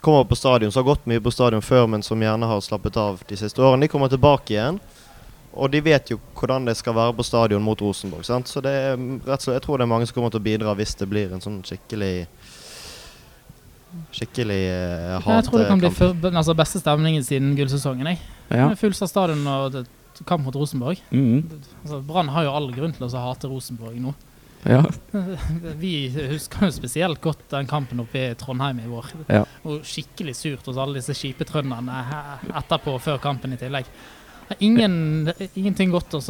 kommer 0.04 0.26
på 0.28 0.36
stadion, 0.36 0.72
som 0.72 0.84
har 0.84 0.94
gått 0.94 1.06
mye 1.08 1.22
på 1.24 1.32
stadion 1.32 1.64
før, 1.64 1.88
men 1.88 2.04
som 2.04 2.22
gjerne 2.22 2.48
har 2.50 2.60
slappet 2.62 2.98
av 3.00 3.22
de 3.30 3.38
siste 3.40 3.62
årene. 3.64 3.86
De 3.86 3.92
kommer 3.92 4.12
tilbake 4.12 4.56
igjen. 4.58 4.82
Og 5.54 5.70
de 5.70 5.80
vet 5.86 6.10
jo 6.10 6.18
hvordan 6.34 6.66
det 6.66 6.74
skal 6.80 6.96
være 6.98 7.14
på 7.16 7.24
stadion 7.24 7.64
mot 7.64 7.82
Rosenborg. 7.82 8.26
sant? 8.26 8.50
Så 8.50 8.62
det 8.66 8.74
er 8.74 8.98
rett 8.98 9.38
og 9.38 9.46
slett, 9.46 9.60
jeg 9.60 9.66
tror 9.68 9.80
det 9.80 9.86
er 9.86 9.92
mange 9.94 10.10
som 10.10 10.18
kommer 10.18 10.34
til 10.34 10.42
å 10.42 10.48
bidra 10.48 10.74
hvis 10.76 10.96
det 11.00 11.08
blir 11.12 11.34
en 11.34 11.44
sånn 11.44 11.62
skikkelig 11.68 12.14
Skikkelig 14.10 14.62
eh, 14.74 15.10
Jeg 15.22 15.46
tror 15.46 15.62
det 15.62 15.68
kan 15.70 15.82
bli 15.82 15.90
for, 15.94 16.18
altså 16.32 16.56
beste 16.58 16.80
stemningen 16.82 17.22
siden 17.26 17.52
gullsesongen. 17.54 18.08
jeg. 18.10 18.24
Ja. 18.50 18.72
Med 18.72 18.80
Fullstad 18.82 19.12
stadion 19.12 19.46
og 19.48 19.84
kamp 20.26 20.48
mot 20.48 20.56
Rosenborg. 20.58 20.98
Mm. 21.14 21.46
Altså, 21.84 22.00
Brann 22.08 22.32
har 22.34 22.48
jo 22.48 22.56
all 22.58 22.72
grunn 22.74 22.96
til 22.98 23.06
å 23.06 23.22
hate 23.28 23.52
Rosenborg 23.52 24.00
nå. 24.02 24.16
Ja. 24.64 24.82
Vi 25.84 25.94
husker 26.32 26.68
jo 26.68 26.74
spesielt 26.76 27.22
godt 27.24 27.46
den 27.52 27.70
kampen 27.70 28.04
oppe 28.04 28.20
i 28.20 28.34
Trondheim 28.40 28.82
i 28.84 28.90
vår. 28.90 29.14
Ja. 29.28 29.44
Og 29.68 29.86
skikkelig 29.88 30.36
surt 30.40 30.68
hos 30.70 30.80
alle 30.80 31.00
disse 31.00 31.16
kjipe 31.18 31.48
trønderne 31.48 32.04
etterpå, 32.54 32.98
før 33.04 33.22
kampen 33.24 33.56
i 33.56 33.62
tillegg. 33.62 33.90
Ingen, 34.60 35.32
ingenting 35.56 35.92
godt 35.94 36.18
å 36.20 36.22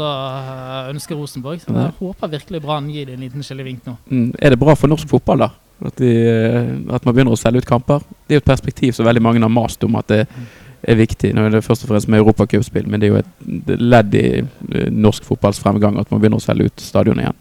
ønske 0.91 1.18
Rosenborg. 1.18 1.63
Så 1.63 1.74
jeg 1.74 1.94
håper 2.00 2.33
virkelig 2.38 2.62
Brann 2.63 2.89
gir 2.94 3.09
det 3.09 3.18
en 3.18 3.25
liten 3.25 3.45
skillevink 3.45 3.88
nå. 3.89 3.97
Mm. 4.09 4.27
Er 4.39 4.53
det 4.53 4.62
bra 4.62 4.75
for 4.77 4.91
norsk 4.91 5.09
fotball, 5.09 5.45
da? 5.47 5.51
At, 5.83 5.97
de, 6.00 6.12
eh, 6.29 6.68
at 6.95 7.03
man 7.03 7.15
begynner 7.15 7.36
å 7.36 7.39
selge 7.39 7.63
ut 7.63 7.68
kamper? 7.68 8.03
Det 8.24 8.36
er 8.36 8.39
jo 8.39 8.44
et 8.44 8.51
perspektiv 8.51 8.94
som 8.95 9.07
veldig 9.07 9.24
mange 9.24 9.41
har 9.44 9.51
mast 9.51 9.83
om 9.83 9.97
at 10.00 10.12
det 10.12 10.21
er 10.83 11.00
viktig. 11.00 11.33
Nå 11.36 11.47
er 11.47 11.56
det 11.56 11.63
først 11.65 11.86
og 11.86 11.94
fremst 11.94 12.12
med 12.12 12.21
europacupspill, 12.21 12.88
men 12.88 13.01
det 13.01 13.09
er 13.09 13.15
jo 13.15 13.21
et 13.24 13.74
ledd 13.81 14.15
i 14.19 14.27
eh, 14.44 14.91
norsk 14.91 15.25
fotballs 15.27 15.62
fremgang 15.63 16.00
at 16.00 16.12
man 16.12 16.21
begynner 16.21 16.41
å 16.41 16.45
selge 16.45 16.69
ut 16.69 16.83
stadion 16.83 17.19
igjen. 17.24 17.39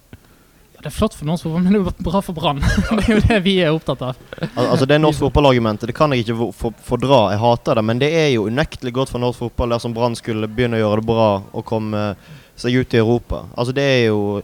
Ja, 0.82 0.88
det 0.88 0.90
er 0.90 0.94
flott 0.96 1.14
for 1.14 1.28
norsk 1.28 1.44
fotball, 1.46 1.62
men 1.62 1.72
det 1.72 1.78
er 1.78 1.84
jo 1.84 1.92
bra 2.10 2.20
for 2.26 2.34
Brann. 2.34 2.58
det 2.98 3.04
er 3.04 3.12
jo 3.14 3.20
det 3.28 3.36
vi 3.44 3.52
er 3.62 3.70
opptatt 3.70 4.00
av. 4.02 4.16
Al 4.58 4.66
altså 4.72 4.86
Det 4.90 4.96
norsk 4.98 5.22
fotballargumentet 5.22 5.86
det 5.86 5.94
kan 5.94 6.10
jeg 6.10 6.24
ikke 6.24 6.34
for- 6.40 6.52
for- 6.58 6.74
fordra. 6.88 7.20
Jeg 7.30 7.38
hater 7.38 7.78
det. 7.78 7.84
Men 7.86 8.00
det 8.02 8.08
er 8.18 8.28
jo 8.34 8.48
unektelig 8.50 8.92
godt 8.96 9.12
for 9.14 9.22
norsk 9.22 9.38
fotball 9.44 9.70
dersom 9.76 9.94
Brann 9.94 10.16
skulle 10.18 10.48
begynne 10.50 10.80
å 10.80 10.82
gjøre 10.82 11.00
det 11.04 11.06
bra 11.06 11.28
og 11.52 11.64
komme 11.64 12.16
seg 12.58 12.74
ut 12.82 12.94
i 12.94 12.98
Europa. 12.98 13.44
Altså 13.56 13.72
Det 13.78 13.82
er 13.86 14.02
jo 14.08 14.42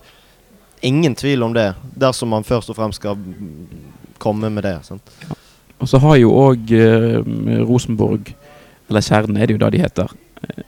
ingen 0.82 1.14
tvil 1.18 1.42
om 1.42 1.52
det, 1.52 1.72
dersom 1.98 2.30
man 2.30 2.44
først 2.46 2.70
og 2.70 2.76
fremst 2.78 3.00
skal 3.02 3.16
mm, 3.18 4.14
komme 4.22 4.48
med 4.54 4.62
det. 4.62 4.76
Sant? 4.86 5.02
Og 5.80 5.88
så 5.90 5.98
har 5.98 6.16
jo 6.22 6.30
òg 6.38 6.70
eh, 6.70 7.18
Rosenborg, 7.66 8.30
eller 8.88 9.02
Kjernen 9.02 9.36
er 9.42 9.46
det 9.50 9.56
jo 9.58 9.62
da 9.64 9.70
de 9.74 9.82
heter, 9.82 10.14
eh, 10.46 10.62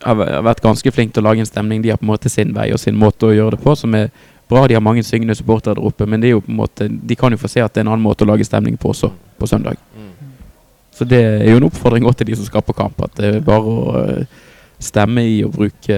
har 0.00 0.16
vært 0.16 0.62
ganske 0.64 0.92
flink 0.96 1.12
til 1.12 1.20
å 1.22 1.28
lage 1.28 1.44
en 1.44 1.48
stemning. 1.48 1.82
De 1.84 1.90
har 1.92 2.00
på 2.00 2.06
en 2.08 2.12
måte 2.14 2.32
sin 2.32 2.54
vei 2.56 2.70
og 2.72 2.80
sin 2.80 2.96
måte 2.96 3.28
å 3.28 3.34
gjøre 3.36 3.58
det 3.58 3.62
på, 3.64 3.76
som 3.76 3.92
er 3.94 4.08
bra. 4.50 4.66
De 4.68 4.74
har 4.76 4.82
mange 4.84 5.02
syngende 5.06 5.34
supportere 5.38 5.74
der 5.78 5.86
oppe, 5.88 6.06
men 6.06 6.20
det 6.22 6.32
jo 6.34 6.40
på 6.44 6.50
en 6.52 6.58
måte, 6.60 6.88
de 6.90 7.16
kan 7.16 7.32
jo 7.32 7.38
få 7.40 7.48
se 7.50 7.62
at 7.64 7.72
det 7.74 7.80
er 7.82 7.86
en 7.86 7.92
annen 7.94 8.04
måte 8.04 8.26
å 8.26 8.30
lage 8.30 8.44
stemning 8.46 8.76
på 8.80 8.90
også, 8.92 9.10
på 9.38 9.46
søndag. 9.48 9.78
Så 10.92 11.06
det 11.08 11.20
er 11.22 11.46
jo 11.50 11.56
en 11.62 11.68
oppfordring 11.70 12.04
også 12.04 12.18
til 12.20 12.26
de 12.32 12.36
som 12.36 12.44
skal 12.50 12.62
på 12.66 12.74
kamp, 12.76 12.98
at 13.06 13.14
det 13.16 13.28
er 13.36 13.40
bare 13.46 13.70
å 13.72 14.02
eh, 14.04 14.24
stemme 14.82 15.22
i 15.24 15.38
og 15.46 15.54
bruke 15.56 15.96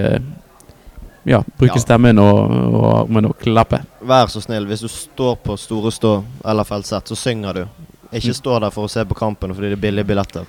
ja, 1.25 1.39
bruke 1.57 1.75
Ja. 1.75 1.81
stemmen 1.81 2.19
og, 2.19 2.51
og 2.51 2.85
armen 3.01 3.25
og 3.29 3.37
klappe. 3.39 3.79
Vær 4.03 4.27
så 4.31 4.41
snill, 4.43 4.65
hvis 4.67 4.81
du 4.83 4.89
står 4.91 5.37
på 5.43 5.55
Store 5.59 5.91
Stå 5.91 6.13
eller 6.45 6.63
Feltsett, 6.67 7.07
så 7.07 7.15
synger 7.15 7.53
du. 7.53 7.65
Ikke 8.13 8.29
Mm. 8.29 8.37
stå 8.37 8.59
der 8.61 8.69
for 8.69 8.85
å 8.85 8.89
se 8.91 9.03
på 9.05 9.15
kampen 9.17 9.53
fordi 9.55 9.69
det 9.71 9.77
er 9.79 9.81
billige 9.81 10.05
billetter. 10.05 10.45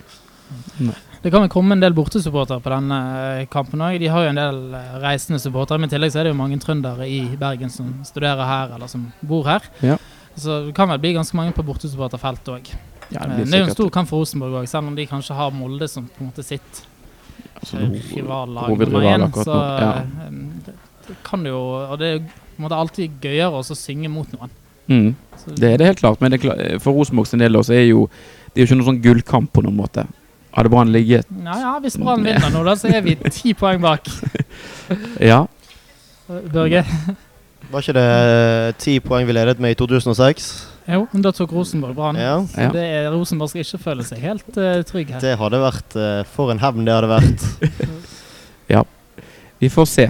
Det 1.24 1.30
kan 1.32 1.40
vel 1.40 1.48
komme 1.48 1.72
en 1.72 1.80
del 1.80 1.94
bortesupportere 1.96 2.60
på 2.60 2.68
denne 2.68 2.96
eh, 3.40 3.46
kampen 3.48 3.80
òg. 3.80 3.94
De 3.96 4.10
har 4.12 4.26
jo 4.26 4.32
en 4.34 4.40
del 4.42 4.58
eh, 4.76 4.96
reisende 5.00 5.38
supportere, 5.40 5.80
men 5.80 5.88
i 5.88 5.94
tillegg 5.94 6.12
så 6.12 6.20
er 6.20 6.26
det 6.28 6.34
jo 6.34 6.36
mange 6.36 6.58
trøndere 6.60 7.06
i 7.08 7.22
Bergen 7.40 7.70
som 7.72 7.94
studerer 8.04 8.44
her, 8.44 8.74
eller 8.76 8.90
som 8.92 9.06
bor 9.24 9.48
her. 9.48 9.64
Ja. 9.80 9.96
Så 10.36 10.58
det 10.66 10.74
kan 10.76 10.90
vel 10.92 10.98
bli 11.00 11.14
ganske 11.16 11.38
mange 11.38 11.54
på 11.56 11.64
bortesupporterfeltet 11.64 12.50
òg. 12.52 12.68
Ja, 13.08 13.24
det, 13.24 13.46
Det 13.46 13.56
er 13.56 13.62
jo 13.62 13.68
en 13.70 13.76
stor 13.78 13.92
kamp 13.94 14.10
for 14.10 14.20
Rosenborg 14.20 14.58
òg, 14.60 14.66
selv 14.68 14.90
om 14.90 14.98
de 14.98 15.06
kanskje 15.08 15.36
har 15.38 15.54
Molde 15.54 15.88
som 15.88 16.04
på 16.12 16.20
en 16.20 16.28
måte 16.28 16.44
sitt 16.44 16.82
eh, 17.72 17.94
rivallag 18.10 18.74
nummer 18.84 19.06
én. 19.08 19.24
Så 19.38 19.54
ja. 19.56 19.88
eh, 20.26 20.66
det, 21.06 21.16
kan 21.24 21.46
jo 21.48 21.62
Og 21.86 21.96
det 22.00 22.08
er 22.08 22.18
jo 22.18 22.26
på 22.26 22.60
en 22.60 22.66
måte 22.66 22.82
alltid 22.82 23.24
gøyere 23.24 23.62
å 23.62 23.78
synge 23.78 24.10
mot 24.12 24.28
noen. 24.36 24.52
Mm. 24.92 25.14
Det 25.56 25.72
er 25.72 25.80
det 25.80 25.88
helt 25.88 26.04
klart, 26.04 26.20
men 26.20 26.36
det 26.36 26.42
for 26.84 26.92
Rosenborg 26.92 27.32
sin 27.32 27.40
del 27.40 27.56
også 27.56 27.72
er 27.72 27.86
jo 27.86 28.04
Det 28.52 28.60
er 28.60 28.66
jo 28.66 28.68
ikke 28.68 28.78
noen 28.82 28.90
sånn 28.90 29.02
gullkamp 29.08 29.52
på 29.56 29.64
noen 29.64 29.80
måte. 29.80 30.04
Hadde 30.54 30.70
Brann 30.70 30.92
ligget 30.94 31.26
Ja, 31.44 31.56
ja, 31.58 31.72
hvis 31.82 31.96
Brann 31.98 32.24
vinner 32.24 32.52
nå, 32.54 32.62
da, 32.66 32.76
så 32.78 32.90
er 32.92 33.02
vi 33.04 33.16
ti 33.30 33.54
poeng 33.58 33.82
bak. 33.82 34.08
Ja, 35.30 35.44
Børge? 36.28 36.84
Var 37.72 37.82
ikke 37.82 37.94
det 37.96 38.76
ti 38.78 38.98
poeng 39.02 39.26
vi 39.26 39.34
ledet 39.34 39.60
med 39.60 39.74
i 39.74 39.76
2006? 39.78 40.46
Jo, 40.84 41.06
men 41.12 41.22
da 41.24 41.32
tok 41.32 41.52
Rosenborg 41.52 41.96
Brann. 41.96 42.18
Ja. 42.20 42.36
Så 42.48 42.68
det 42.74 42.82
er 42.84 43.06
Rosenborg 43.12 43.50
skal 43.50 43.64
ikke 43.64 43.80
føle 43.86 44.04
seg 44.04 44.20
helt 44.24 44.58
uh, 44.58 44.82
trygg 44.84 45.14
her. 45.14 45.22
Det 45.22 45.32
hadde 45.40 45.60
vært 45.62 45.96
uh, 45.96 46.20
For 46.34 46.52
en 46.52 46.60
hevn 46.60 46.84
det 46.84 46.96
hadde 46.96 47.08
vært. 47.12 47.46
ja. 48.74 48.84
vi 49.62 49.72
får 49.72 49.88
se. 49.88 50.06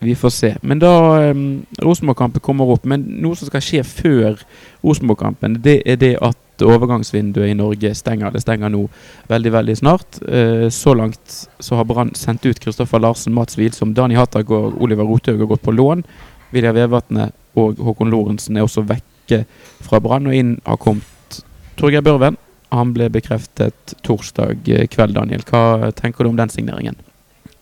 Vi 0.00 0.14
får 0.16 0.32
se. 0.36 0.52
Men 0.62 0.80
da 0.80 0.92
um, 1.32 1.46
Rosenborg-kampen 1.80 2.44
kommer 2.44 2.68
opp 2.72 2.86
Men 2.88 3.04
noe 3.20 3.36
som 3.36 3.48
skal 3.48 3.64
skje 3.64 3.82
før 3.84 4.44
Rosenborg-kampen, 4.84 5.58
det 5.64 5.80
er 5.88 6.00
det 6.00 6.14
at 6.24 6.39
overgangsvinduet 6.66 7.50
i 7.50 7.56
Norge 7.58 7.92
stenger. 7.94 8.32
Det 8.34 8.42
stenger 8.44 8.72
nå 8.72 8.84
veldig, 9.30 9.52
veldig 9.52 9.76
snart. 9.78 10.20
Eh, 10.28 10.68
så 10.74 10.94
langt 10.94 11.36
så 11.58 11.78
har 11.78 11.88
Brann 11.88 12.14
sendt 12.18 12.46
ut 12.46 12.60
Kristoffer 12.60 13.02
Larsen, 13.02 13.34
Mats 13.34 13.58
Wilsom, 13.58 13.94
Dani 13.94 14.18
Hattag 14.18 14.50
og 14.50 14.80
Oliver 14.82 15.08
Rothaug 15.08 15.40
har 15.40 15.50
gått 15.50 15.64
på 15.66 15.74
lån. 15.76 16.04
Vilja 16.50 16.74
Vevatnet 16.74 17.36
og 17.58 17.78
Håkon 17.82 18.10
Lorentzen 18.10 18.58
er 18.58 18.66
også 18.66 18.86
vekke 18.88 19.44
fra 19.84 20.00
Brann, 20.02 20.26
og 20.26 20.36
inn 20.36 20.56
har 20.66 20.80
kommet 20.82 21.42
Torgeir 21.78 22.04
Børven 22.04 22.36
Han 22.70 22.92
ble 22.94 23.08
bekreftet 23.10 23.94
torsdag 24.06 24.68
eh, 24.70 24.86
kveld, 24.86 25.16
Daniel. 25.16 25.42
Hva 25.46 25.90
tenker 25.96 26.24
du 26.24 26.30
om 26.30 26.36
den 26.38 26.52
signeringen? 26.52 26.98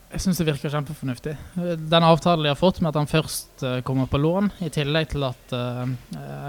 Jeg 0.08 0.22
syns 0.24 0.38
det 0.40 0.46
virker 0.48 0.72
kjempefornuftig. 0.72 1.34
Den 1.92 2.04
avtalen 2.06 2.46
de 2.46 2.48
har 2.48 2.56
fått 2.56 2.78
med 2.80 2.94
at 2.94 2.96
han 2.96 3.10
først 3.10 3.64
uh, 3.64 3.80
kommer 3.84 4.08
på 4.08 4.20
lån, 4.20 4.48
i 4.64 4.70
tillegg 4.72 5.10
til 5.12 5.26
at 5.28 5.52
uh, 5.52 5.84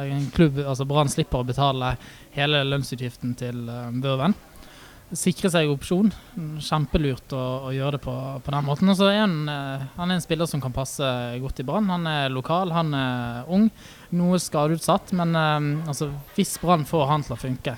en 0.05 0.29
klubb, 0.31 0.61
altså 0.63 0.87
Brann 0.87 1.11
slipper 1.11 1.41
å 1.41 1.47
betale 1.47 1.97
hele 2.37 2.61
lønnsutgiften 2.63 3.33
til 3.39 3.65
uh, 3.67 3.89
Børven. 3.99 4.37
Sikre 5.11 5.51
seg 5.51 5.73
opsjon. 5.73 6.13
Kjempelurt 6.63 7.35
å, 7.35 7.43
å 7.67 7.73
gjøre 7.75 7.97
det 7.97 8.01
på, 8.05 8.15
på, 8.45 8.53
den 8.55 8.67
måten. 8.69 8.93
Og 8.93 8.95
så 8.95 9.09
er 9.09 9.23
han, 9.25 9.35
han 9.49 10.05
er 10.05 10.15
en 10.15 10.23
spiller 10.23 10.47
som 10.47 10.61
kan 10.63 10.75
passe 10.75 11.03
godt 11.41 11.59
i 11.59 11.65
Brann. 11.65 11.89
Han 11.89 12.05
er 12.07 12.29
lokal, 12.31 12.71
han 12.71 12.93
er 12.93 13.49
ung. 13.49 13.65
Noe 14.15 14.39
skadeutsatt, 14.39 15.11
men 15.17 15.33
altså, 15.33 16.11
hvis 16.37 16.53
Brann 16.61 16.85
får 16.87 17.09
han 17.09 17.25
til 17.25 17.35
å 17.35 17.41
funke 17.41 17.73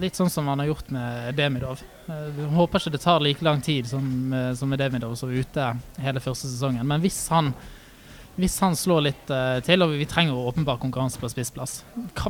Litt 0.00 0.18
sånn 0.18 0.30
som 0.30 0.48
han 0.50 0.60
har 0.62 0.70
gjort 0.70 0.90
med 0.94 1.34
Demidov. 1.38 1.82
Jeg 2.08 2.32
eh, 2.34 2.54
håper 2.56 2.82
ikke 2.82 2.94
det 2.94 3.02
tar 3.02 3.24
like 3.24 3.44
lang 3.44 3.60
tid 3.64 3.88
som, 3.90 4.06
eh, 4.32 4.52
som 4.58 4.70
med 4.70 4.80
Demidov, 4.80 5.14
som 5.18 5.30
var 5.30 5.42
ute 5.42 5.68
hele 6.04 6.22
første 6.24 6.50
sesongen. 6.50 6.86
Men 6.88 7.02
hvis 7.04 7.20
han, 7.32 7.52
hvis 8.38 8.58
han 8.62 8.76
slår 8.78 9.04
litt 9.08 9.32
uh, 9.34 9.58
til, 9.66 9.82
og 9.82 9.96
vi 9.98 10.06
trenger 10.08 10.38
åpenbar 10.38 10.78
konkurranse 10.82 11.20
på 11.20 11.30
spissplass, 11.32 11.80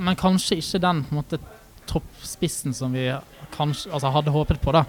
men 0.00 0.18
kanskje 0.18 0.60
ikke 0.62 0.80
den 0.82 1.02
på 1.04 1.12
en 1.12 1.20
måte 1.20 1.40
toppspissen 1.88 2.76
som 2.76 2.96
vi 2.96 3.10
kanskje, 3.54 3.92
altså 3.92 4.12
hadde 4.12 4.32
håpet 4.32 4.60
på, 4.64 4.72
da, 4.76 4.84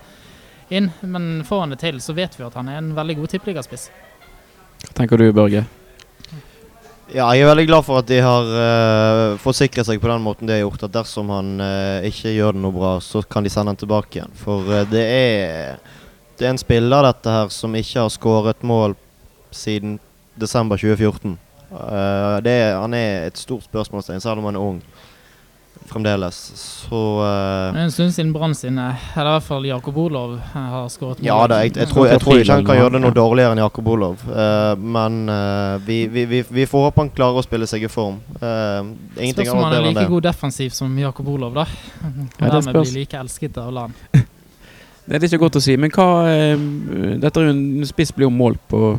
inn. 0.69 0.91
Men 1.01 1.43
får 1.47 1.65
han 1.65 1.75
det 1.75 1.81
til, 1.83 1.99
så 2.03 2.15
vet 2.15 2.39
vi 2.39 2.47
at 2.47 2.55
han 2.59 2.71
er 2.71 2.79
en 2.81 2.93
veldig 2.97 3.19
god 3.21 3.35
tippeligaspiss. 3.35 3.89
Hva 4.85 4.95
tenker 4.95 5.19
du, 5.19 5.29
Børge? 5.35 5.65
Ja, 7.09 7.25
jeg 7.33 7.41
er 7.41 7.49
veldig 7.49 7.65
glad 7.65 7.85
for 7.87 7.97
at 8.03 8.09
de 8.09 8.19
har 8.21 8.49
uh, 8.53 9.39
forsikret 9.41 9.87
seg 9.87 9.97
på 10.01 10.09
den 10.11 10.21
måten 10.21 10.45
de 10.45 10.53
har 10.53 10.61
gjort. 10.61 10.83
At 10.85 10.93
dersom 10.93 11.31
han 11.33 11.55
uh, 11.57 12.05
ikke 12.05 12.35
gjør 12.35 12.53
det 12.53 12.61
noe 12.61 12.75
bra, 12.75 12.91
så 13.01 13.23
kan 13.25 13.45
de 13.45 13.49
sende 13.49 13.73
han 13.73 13.79
tilbake 13.81 14.19
igjen. 14.19 14.35
For 14.37 14.67
uh, 14.69 14.83
det, 14.91 15.01
er, 15.01 15.79
det 16.37 16.45
er 16.45 16.53
en 16.53 16.61
spiller, 16.61 17.07
dette 17.07 17.33
her, 17.33 17.49
som 17.53 17.73
ikke 17.79 18.03
har 18.03 18.13
skåret 18.13 18.61
mål 18.61 18.93
siden 19.49 19.97
desember 20.37 20.77
2014. 20.77 21.33
Det 21.69 22.53
er, 22.53 22.75
han 22.81 22.93
er 22.97 23.27
et 23.27 23.37
stort 23.37 23.65
spørsmålstegn, 23.67 24.21
selv 24.21 24.41
om 24.41 24.47
han 24.49 24.57
er 24.57 24.69
ung 24.71 24.77
fremdeles. 25.89 26.37
Så 26.55 26.99
uh, 27.19 27.79
En 27.79 27.91
stund 27.91 28.13
siden 28.15 28.31
Brann 28.33 28.55
sine, 28.55 28.87
eller 29.15 29.31
i 29.31 29.35
hvert 29.37 29.47
fall 29.47 29.67
Jakob 29.67 29.97
Olov, 29.97 30.35
eh, 30.37 30.69
har 30.73 30.87
skåret 30.93 31.19
mål. 31.19 31.27
Ja 31.27 31.39
da, 31.49 31.59
jeg, 31.65 31.75
jeg, 31.77 31.89
tror, 31.91 32.07
jeg, 32.07 32.21
tror, 32.23 32.39
ikke 32.39 32.57
han 32.59 32.67
kan 32.69 32.79
gjøre 32.79 32.95
det 32.95 33.03
noe 33.05 33.15
dårligere 33.15 33.57
enn 33.57 33.63
Jakob 33.63 33.91
Olov. 33.95 34.23
Uh, 34.29 34.73
men 34.79 35.19
uh, 35.31 35.75
vi, 35.85 36.01
vi, 36.11 36.25
vi, 36.29 36.43
vi, 36.47 36.67
får 36.69 36.89
håpe 36.89 37.05
han 37.05 37.13
klarer 37.15 37.41
å 37.41 37.45
spille 37.45 37.69
seg 37.69 37.85
i 37.85 37.91
form. 37.91 38.21
ingenting 38.39 38.43
annet 38.45 39.19
enn 39.19 39.35
det. 39.35 39.43
Spørs 39.43 39.53
om 39.55 39.63
han 39.65 39.79
er 39.81 39.87
like 39.91 40.09
god 40.15 40.27
defensiv 40.29 40.75
som 40.77 40.97
Jakob 40.99 41.35
Olov, 41.35 41.61
da. 41.61 41.69
Og 42.05 42.43
dermed 42.45 42.81
blir 42.81 42.97
like 43.01 43.23
elsket 43.25 43.57
av 43.61 43.73
land. 43.81 44.03
Det 45.09 45.17
er 45.17 45.25
ikke 45.25 45.41
godt 45.41 45.57
å 45.57 45.61
si, 45.63 45.73
men 45.81 45.89
hva 45.89 46.05
eh, 46.29 46.59
Dette 47.17 47.41
er 47.41 47.47
jo 47.47 47.53
en 47.55 47.87
spiss 47.89 48.11
blir 48.13 48.27
jo 48.27 48.33
målt 48.33 48.61
på 48.69 48.91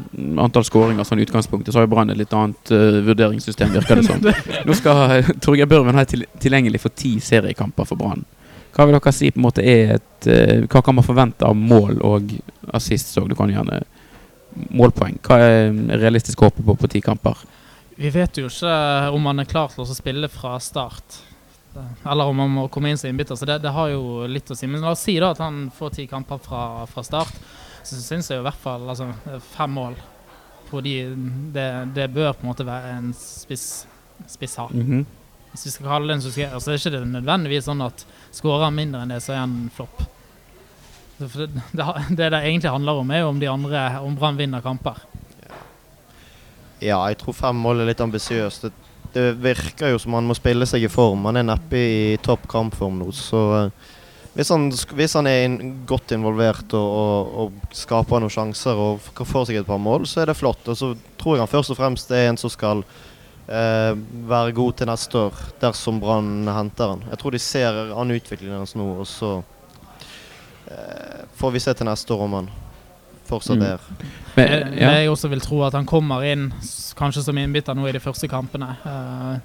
antall 0.42 0.64
skåringer 0.66 1.06
sånn 1.06 1.22
utgangspunktet. 1.22 1.70
Så 1.70 1.78
har 1.78 1.86
jo 1.86 1.92
Brann 1.92 2.10
et 2.10 2.18
litt 2.18 2.34
annet 2.34 2.72
uh, 2.74 2.98
vurderingssystem, 3.06 3.70
virker 3.76 4.00
det 4.00 4.08
som. 4.08 4.26
Nå 4.66 4.74
skal 4.74 5.20
uh, 5.20 5.30
Torgeir 5.44 5.70
Børven 5.70 5.94
ha 5.94 6.02
til, 6.10 6.26
tilgjengelig 6.42 6.82
for 6.82 6.96
ti 6.98 7.12
seriekamper 7.22 7.86
for 7.86 8.00
Brann. 8.00 8.26
Hva 8.74 8.88
vil 8.88 8.96
dere 8.96 9.14
si 9.14 9.30
på 9.30 9.38
en 9.38 9.46
måte 9.46 9.62
er 9.62 9.94
et 10.00 10.26
uh, 10.26 10.66
Hva 10.66 10.82
kan 10.82 10.98
man 10.98 11.06
forvente 11.06 11.46
av 11.46 11.54
mål 11.54 12.02
og 12.02 12.34
assist? 12.74 13.14
òg? 13.22 13.30
du 13.30 13.38
kan 13.38 13.54
gjerne 13.54 13.78
målpoeng. 14.74 15.20
Hva 15.22 15.38
er 15.46 15.70
realistisk 15.94 16.42
håp 16.42 16.58
på 16.58 16.74
på 16.74 16.90
ti 16.90 17.04
kamper? 17.06 17.46
Vi 18.00 18.10
vet 18.10 18.42
jo 18.42 18.50
ikke 18.50 18.74
om 19.14 19.30
han 19.30 19.44
er 19.44 19.50
klar 19.50 19.70
til 19.70 19.86
å 19.86 19.94
spille 19.94 20.30
fra 20.32 20.58
start. 20.58 21.22
Eller 22.04 22.24
om 22.24 22.38
han 22.38 22.50
må 22.50 22.68
komme 22.68 22.90
inn 22.90 22.98
som 22.98 23.10
innbytter. 23.10 23.36
Så 23.36 23.46
det, 23.46 23.58
det, 23.62 23.72
har 23.74 23.90
jo 23.92 24.26
litt 24.26 24.50
å 24.50 24.56
si. 24.58 24.66
Men 24.66 24.82
la 24.84 24.94
oss 24.94 25.04
si 25.06 25.16
da 25.22 25.32
at 25.34 25.42
han 25.42 25.68
får 25.74 25.96
ti 25.96 26.06
kamper 26.10 26.40
fra, 26.42 26.62
fra 26.90 27.04
start. 27.06 27.40
Så 27.82 28.00
syns 28.02 28.30
jeg 28.30 28.40
i 28.40 28.44
hvert 28.44 28.60
fall 28.60 28.84
altså, 28.92 29.06
fem 29.54 29.72
mål 29.72 29.94
Fordi 30.68 30.92
det, 31.54 31.68
det, 31.96 32.10
bør 32.12 32.34
på 32.36 32.44
en 32.44 32.50
måte 32.50 32.66
være 32.68 32.92
en 32.98 33.08
spiss, 33.16 33.86
spiss 34.28 34.56
ha. 34.60 34.68
Mm 34.72 34.86
-hmm. 34.86 35.04
Hvis 35.50 35.66
vi 35.66 35.70
skal 35.70 35.86
kalle 35.86 36.06
det 36.06 36.14
en 36.14 36.22
suksess, 36.22 36.64
så 36.64 36.70
er 36.70 36.76
det 36.76 36.86
ikke 36.86 37.04
nødvendigvis 37.06 37.64
sånn 37.64 37.82
at 37.82 38.06
skårer 38.32 38.64
han 38.64 38.74
mindre 38.74 39.02
enn 39.02 39.08
det, 39.08 39.20
så 39.20 39.32
er 39.32 39.36
han 39.36 39.50
en 39.50 39.70
flopp. 39.74 40.02
Det, 41.18 41.46
det, 42.16 42.30
det 42.30 42.38
egentlig 42.38 42.70
handler 42.70 42.92
om, 42.92 43.10
er 43.10 43.18
jo 43.18 43.28
om 43.28 43.40
de 43.40 43.48
andre 43.48 43.98
om 44.00 44.14
Brann 44.16 44.36
vinner 44.36 44.60
kamper. 44.60 44.94
Ja, 46.80 47.08
jeg 47.08 47.18
tror 47.18 47.32
fem 47.32 47.56
mål 47.56 47.80
er 47.80 47.90
litt 47.90 48.00
ambisiøst 48.00 48.70
det 49.14 49.32
virker 49.42 49.92
jo 49.92 49.98
som 50.00 50.14
han 50.18 50.28
må 50.28 50.36
spille 50.38 50.66
seg 50.68 50.84
i 50.86 50.92
form. 50.92 51.26
Han 51.28 51.40
er 51.40 51.48
neppe 51.48 51.80
i 51.80 52.18
topp 52.22 52.46
kampform 52.50 53.00
nå. 53.00 53.10
Så 53.16 53.40
uh, 53.66 53.90
hvis, 54.34 54.50
han, 54.52 54.68
hvis, 54.70 55.16
han, 55.18 55.26
er 55.26 55.44
in, 55.48 55.58
godt 55.88 56.14
involvert 56.14 56.74
og, 56.78 56.88
og, 57.02 57.30
og, 57.42 57.76
skaper 57.76 58.22
noen 58.22 58.32
sjanser 58.32 58.78
og 58.78 59.10
får 59.26 59.48
seg 59.48 59.60
et 59.60 59.68
par 59.68 59.80
mål, 59.82 60.06
så 60.06 60.22
er 60.22 60.30
det 60.30 60.38
flott. 60.38 60.62
Og 60.70 60.78
så 60.78 60.92
tror 61.20 61.36
jeg 61.36 61.44
han 61.44 61.54
først 61.54 61.74
og 61.74 61.80
fremst 61.80 62.14
er 62.14 62.28
en 62.30 62.40
som 62.40 62.52
skal 62.52 62.84
uh, 62.86 63.92
være 64.30 64.56
god 64.56 64.78
til 64.78 64.90
neste 64.92 65.26
år, 65.26 65.44
dersom 65.62 66.00
Brann 66.02 66.48
henter 66.48 66.94
han. 66.94 67.06
Jeg 67.10 67.22
tror 67.22 67.36
de 67.36 67.42
ser 67.42 67.84
an 67.90 68.16
utviklingen 68.16 68.62
hans 68.62 68.76
nå, 68.78 68.88
og 69.02 69.08
så 69.10 69.38
uh, 69.42 71.22
får 71.40 71.56
vi 71.56 71.64
se 71.66 71.74
til 71.74 71.90
neste 71.90 72.14
år 72.14 72.28
om 72.28 72.40
han 72.40 72.52
fortsatt 73.30 73.60
mm. 73.60 73.66
er. 73.66 73.86
Men, 74.36 74.76
ja. 74.76 74.92
Jeg 74.98 75.10
også 75.12 75.30
vil 75.32 75.42
tro 75.44 75.62
at 75.66 75.76
han 75.78 75.88
kommer 75.88 76.24
inn 76.26 76.50
kanskje 76.98 77.24
som 77.26 77.38
innbytter 77.40 77.78
nå 77.78 77.88
i 77.88 77.94
de 77.96 78.02
første 78.02 78.28
kampene. 78.30 78.74
Uh, 78.84 79.38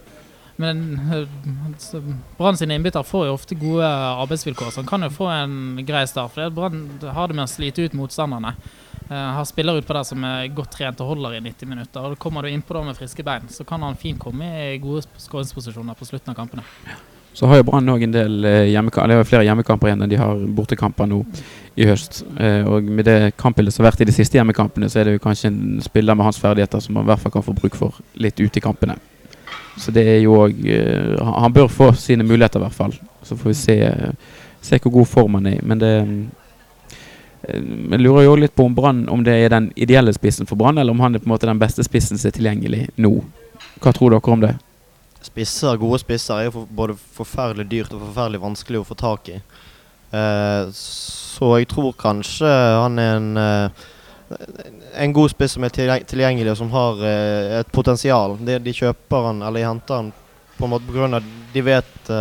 men 0.62 0.84
uh, 1.12 2.10
Brann 2.38 2.58
sine 2.60 2.78
innbytter 2.78 3.06
får 3.06 3.28
jo 3.28 3.36
ofte 3.36 3.58
gode 3.60 3.88
arbeidsvilkår, 4.26 4.72
så 4.72 4.84
han 4.84 4.90
kan 4.90 5.08
jo 5.08 5.12
få 5.14 5.30
en 5.34 5.80
grei 5.88 6.06
start. 6.10 6.36
For 6.36 6.54
Brann 6.56 6.86
har 7.04 7.32
det 7.32 7.38
med 7.38 7.48
å 7.48 7.52
slite 7.52 7.88
ut 7.88 7.98
motstanderne. 7.98 8.56
Har 9.06 9.46
spillere 9.46 9.84
utpå 9.84 9.94
der 9.94 10.06
som 10.08 10.24
er 10.26 10.48
godt 10.56 10.72
trent 10.80 11.02
og 11.04 11.12
holder 11.12 11.36
i 11.38 11.42
90 11.46 11.70
minutter. 11.70 12.08
Og 12.08 12.18
Kommer 12.18 12.42
du 12.42 12.50
innpå 12.50 12.74
da 12.74 12.82
med 12.88 12.98
friske 12.98 13.22
bein, 13.24 13.46
så 13.54 13.68
kan 13.68 13.84
han 13.86 14.00
fint 14.02 14.18
komme 14.18 14.48
i 14.64 14.80
gode 14.82 15.04
skåringsposisjoner 15.22 16.00
på 16.00 16.08
slutten 16.10 16.34
av 16.34 16.40
kampene. 16.40 16.66
Så 17.36 17.50
har 17.52 17.60
jo 17.60 17.66
Brann 17.68 17.92
òg 17.92 18.06
en 18.06 18.16
del 18.16 18.48
hjemmekamper, 18.72 19.04
eller 19.04 19.28
flere 19.28 19.44
hjemmekamper 19.44 19.92
igjen 19.92 20.06
enn 20.06 20.12
de 20.12 20.20
har 20.22 20.40
bortekamper 20.56 21.10
nå 21.12 21.20
i 21.76 21.88
høst. 21.90 22.24
Eh, 22.40 22.64
og 22.68 22.84
med 22.84 23.06
det 23.08 23.34
kampbildet 23.40 23.76
som 23.76 23.84
har 23.84 23.92
vært 23.92 24.06
i 24.06 24.08
de 24.08 24.16
siste 24.16 24.40
hjemmekampene, 24.40 24.88
så 24.90 25.02
er 25.02 25.10
det 25.10 25.18
jo 25.18 25.24
kanskje 25.26 25.52
en 25.52 25.82
spiller 25.84 26.16
med 26.16 26.28
hans 26.28 26.40
ferdigheter 26.40 26.80
som 26.84 26.96
man 26.96 27.04
i 27.04 27.12
hvert 27.12 27.24
fall 27.24 27.34
kan 27.36 27.46
få 27.46 27.56
bruk 27.58 27.76
for 27.76 28.00
litt 28.22 28.40
ute 28.40 28.62
i 28.62 28.64
kampene. 28.64 28.96
Så 29.76 29.92
det 29.92 30.06
er 30.08 30.22
jo 30.24 30.38
òg 30.46 30.62
eh, 30.72 31.20
Han 31.20 31.54
bør 31.54 31.68
få 31.68 31.92
sine 32.00 32.24
muligheter, 32.24 32.62
i 32.62 32.64
hvert 32.64 32.78
fall. 32.78 32.96
Så 33.24 33.36
får 33.36 33.52
vi 33.52 33.58
se, 33.60 33.78
se 34.64 34.80
hvor 34.80 34.94
god 35.02 35.12
form 35.12 35.40
han 35.40 35.52
er 35.52 35.58
i. 35.58 35.66
Men 35.68 35.84
det 35.84 35.94
jeg 37.46 37.60
eh, 37.60 38.00
lurer 38.00 38.24
jo 38.26 38.38
litt 38.40 38.56
på 38.56 38.66
om 38.66 38.74
Brann 38.74 39.04
Om 39.12 39.22
det 39.26 39.36
er 39.38 39.52
den 39.54 39.68
ideelle 39.76 40.14
spissen 40.16 40.48
for 40.48 40.58
Brann, 40.58 40.80
eller 40.80 40.96
om 40.96 41.04
han 41.04 41.16
er 41.16 41.22
på 41.22 41.28
en 41.28 41.36
måte 41.36 41.50
den 41.50 41.60
beste 41.60 41.84
spissen 41.84 42.18
som 42.18 42.32
er 42.32 42.38
tilgjengelig 42.40 42.86
nå. 42.96 43.18
Hva 43.84 43.92
tror 43.92 44.16
dere 44.16 44.32
om 44.32 44.48
det? 44.48 44.56
Spisser, 45.26 45.80
Gode 45.82 46.00
spisser 46.04 46.38
er 46.38 46.50
jo 46.50 46.66
både 46.70 46.96
forferdelig 47.18 47.66
dyrt 47.72 47.94
og 47.96 48.04
forferdelig 48.08 48.44
vanskelig 48.44 48.82
å 48.82 48.88
få 48.88 48.98
tak 49.00 49.32
i. 49.34 49.40
Uh, 50.14 50.70
så 50.76 51.56
jeg 51.60 51.70
tror 51.72 51.96
kanskje 52.00 52.50
han 52.50 53.02
er 53.02 53.16
en, 53.18 53.32
uh, 53.40 54.40
en 55.02 55.16
god 55.16 55.34
spiss 55.34 55.58
som 55.58 55.66
er 55.66 55.74
tilgjengelig, 55.74 56.52
og 56.54 56.60
som 56.62 56.72
har 56.76 57.02
uh, 57.02 57.56
et 57.62 57.72
potensial. 57.74 58.38
De, 58.40 58.60
de 58.62 58.76
kjøper 58.76 59.32
han, 59.32 59.42
eller 59.42 59.64
de 59.64 59.70
henter 59.70 60.02
han 60.02 60.14
på 60.56 60.68
en 60.68 60.76
måte 60.76 60.88
pga. 60.88 61.24
de 61.54 61.64
vet 61.66 62.14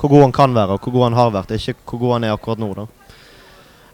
hvor 0.00 0.08
god 0.08 0.24
han 0.24 0.32
kan 0.34 0.56
være, 0.56 0.74
og 0.74 0.86
hvor 0.86 0.96
god 0.96 1.10
han 1.10 1.18
har 1.20 1.36
vært. 1.36 1.52
Ikke 1.54 1.92
hvor 1.92 2.02
god 2.06 2.16
han 2.16 2.26
er 2.26 2.34
akkurat 2.34 2.62
nå. 2.62 2.72
da. 2.74 2.88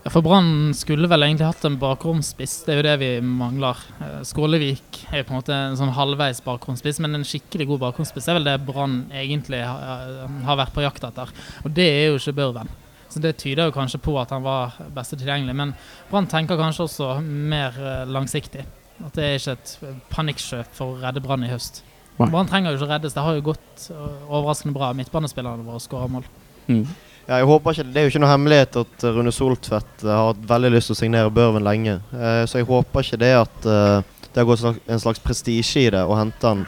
Ja, 0.06 0.10
for 0.14 0.22
Brann 0.22 0.70
skulle 0.78 1.08
vel 1.10 1.24
egentlig 1.26 1.48
hatt 1.48 1.64
en 1.66 1.80
bakromspiss, 1.82 2.60
det 2.62 2.70
er 2.70 2.76
jo 2.78 2.82
det 2.86 2.92
vi 3.00 3.06
mangler. 3.26 3.80
Skålevik 4.22 5.00
er 5.10 5.24
på 5.26 5.32
en 5.34 5.40
måte 5.40 5.56
en 5.56 5.74
sånn 5.80 5.90
halvveis 5.96 6.38
bakromspiss, 6.44 7.00
men 7.02 7.18
en 7.18 7.24
skikkelig 7.26 7.66
god 7.72 7.80
bakromspiss 7.88 8.28
er 8.30 8.36
vel 8.38 8.46
det 8.46 8.54
Brann 8.68 9.00
egentlig 9.10 9.64
har, 9.66 10.60
vært 10.60 10.76
på 10.76 10.84
jakt 10.84 11.08
etter. 11.08 11.32
Og 11.64 11.74
det 11.74 11.88
er 11.90 12.06
jo 12.12 12.20
ikke 12.20 12.36
Børven. 12.38 12.70
Så 13.10 13.18
Det 13.24 13.34
tyder 13.42 13.66
jo 13.66 13.74
kanskje 13.74 13.98
på 14.04 14.14
at 14.20 14.30
han 14.30 14.46
var 14.46 14.78
beste 14.94 15.18
tilgjengelig. 15.18 15.56
Men 15.58 15.74
Brann 16.12 16.30
tenker 16.30 16.60
kanskje 16.60 16.86
også 16.86 17.10
mer 17.26 17.74
eh, 17.74 18.06
langsiktig. 18.06 18.62
At 19.02 19.18
det 19.18 19.26
er 19.26 19.40
ikke 19.40 19.56
et 19.56 20.00
panikkjøp 20.14 20.70
for 20.78 20.94
å 20.94 21.00
redde 21.02 21.24
Brann 21.24 21.42
i 21.42 21.50
høst. 21.50 21.82
Brann 22.20 22.46
trenger 22.46 22.70
jo 22.70 22.78
ikke 22.78 22.92
reddes. 22.92 23.18
Det 23.18 23.26
har 23.26 23.34
jo 23.34 23.48
gått 23.50 23.90
eh, 23.90 24.30
overraskende 24.30 24.78
bra. 24.78 24.94
Midtbanespillerne 24.94 25.66
våre 25.66 25.82
skårer 25.82 26.14
mål. 26.14 26.30
Mm. 26.70 26.86
Ja, 27.26 27.40
jeg 27.40 27.46
håper 27.50 27.74
ikke, 27.74 27.84
Det 27.90 27.98
er 27.98 28.04
jo 28.06 28.10
ikke 28.12 28.20
noe 28.22 28.30
hemmelighet 28.30 28.76
at 28.78 29.04
Rune 29.16 29.32
Soltvedt 29.34 30.04
eh, 30.04 30.12
har 30.12 30.28
hatt 30.28 30.44
veldig 30.46 30.68
lyst 30.76 30.92
til 30.92 30.94
å 30.94 30.98
signere 31.00 31.32
Børven 31.34 31.66
lenge. 31.66 31.96
Eh, 32.14 32.44
så 32.46 32.60
jeg 32.60 32.68
håper 32.68 33.02
ikke 33.02 33.18
det 33.18 33.32
at 33.34 33.66
eh, 33.66 34.28
det 34.28 34.38
har 34.38 34.46
gått 34.46 34.62
en 34.62 35.02
slags 35.02 35.22
prestisje 35.24 35.88
i 35.88 35.90
det 35.90 36.04
å 36.06 36.14
hente 36.14 36.52
han. 36.52 36.62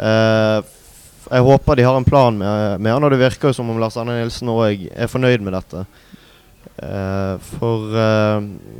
Eh, 0.00 0.72
jeg 1.26 1.44
håper 1.50 1.76
de 1.76 1.84
har 1.84 2.00
en 2.00 2.08
plan 2.08 2.40
med, 2.40 2.80
med 2.80 2.94
han, 2.94 3.04
og 3.04 3.12
det 3.12 3.20
virker 3.20 3.52
jo 3.52 3.58
som 3.58 3.68
om 3.68 3.82
Lars 3.82 3.98
Arne 4.00 4.16
Nilsen 4.16 4.54
òg 4.54 4.88
er 4.94 5.12
fornøyd 5.12 5.44
med 5.44 5.58
dette. 5.58 5.84
Uh, 6.76 7.40
for 7.56 7.94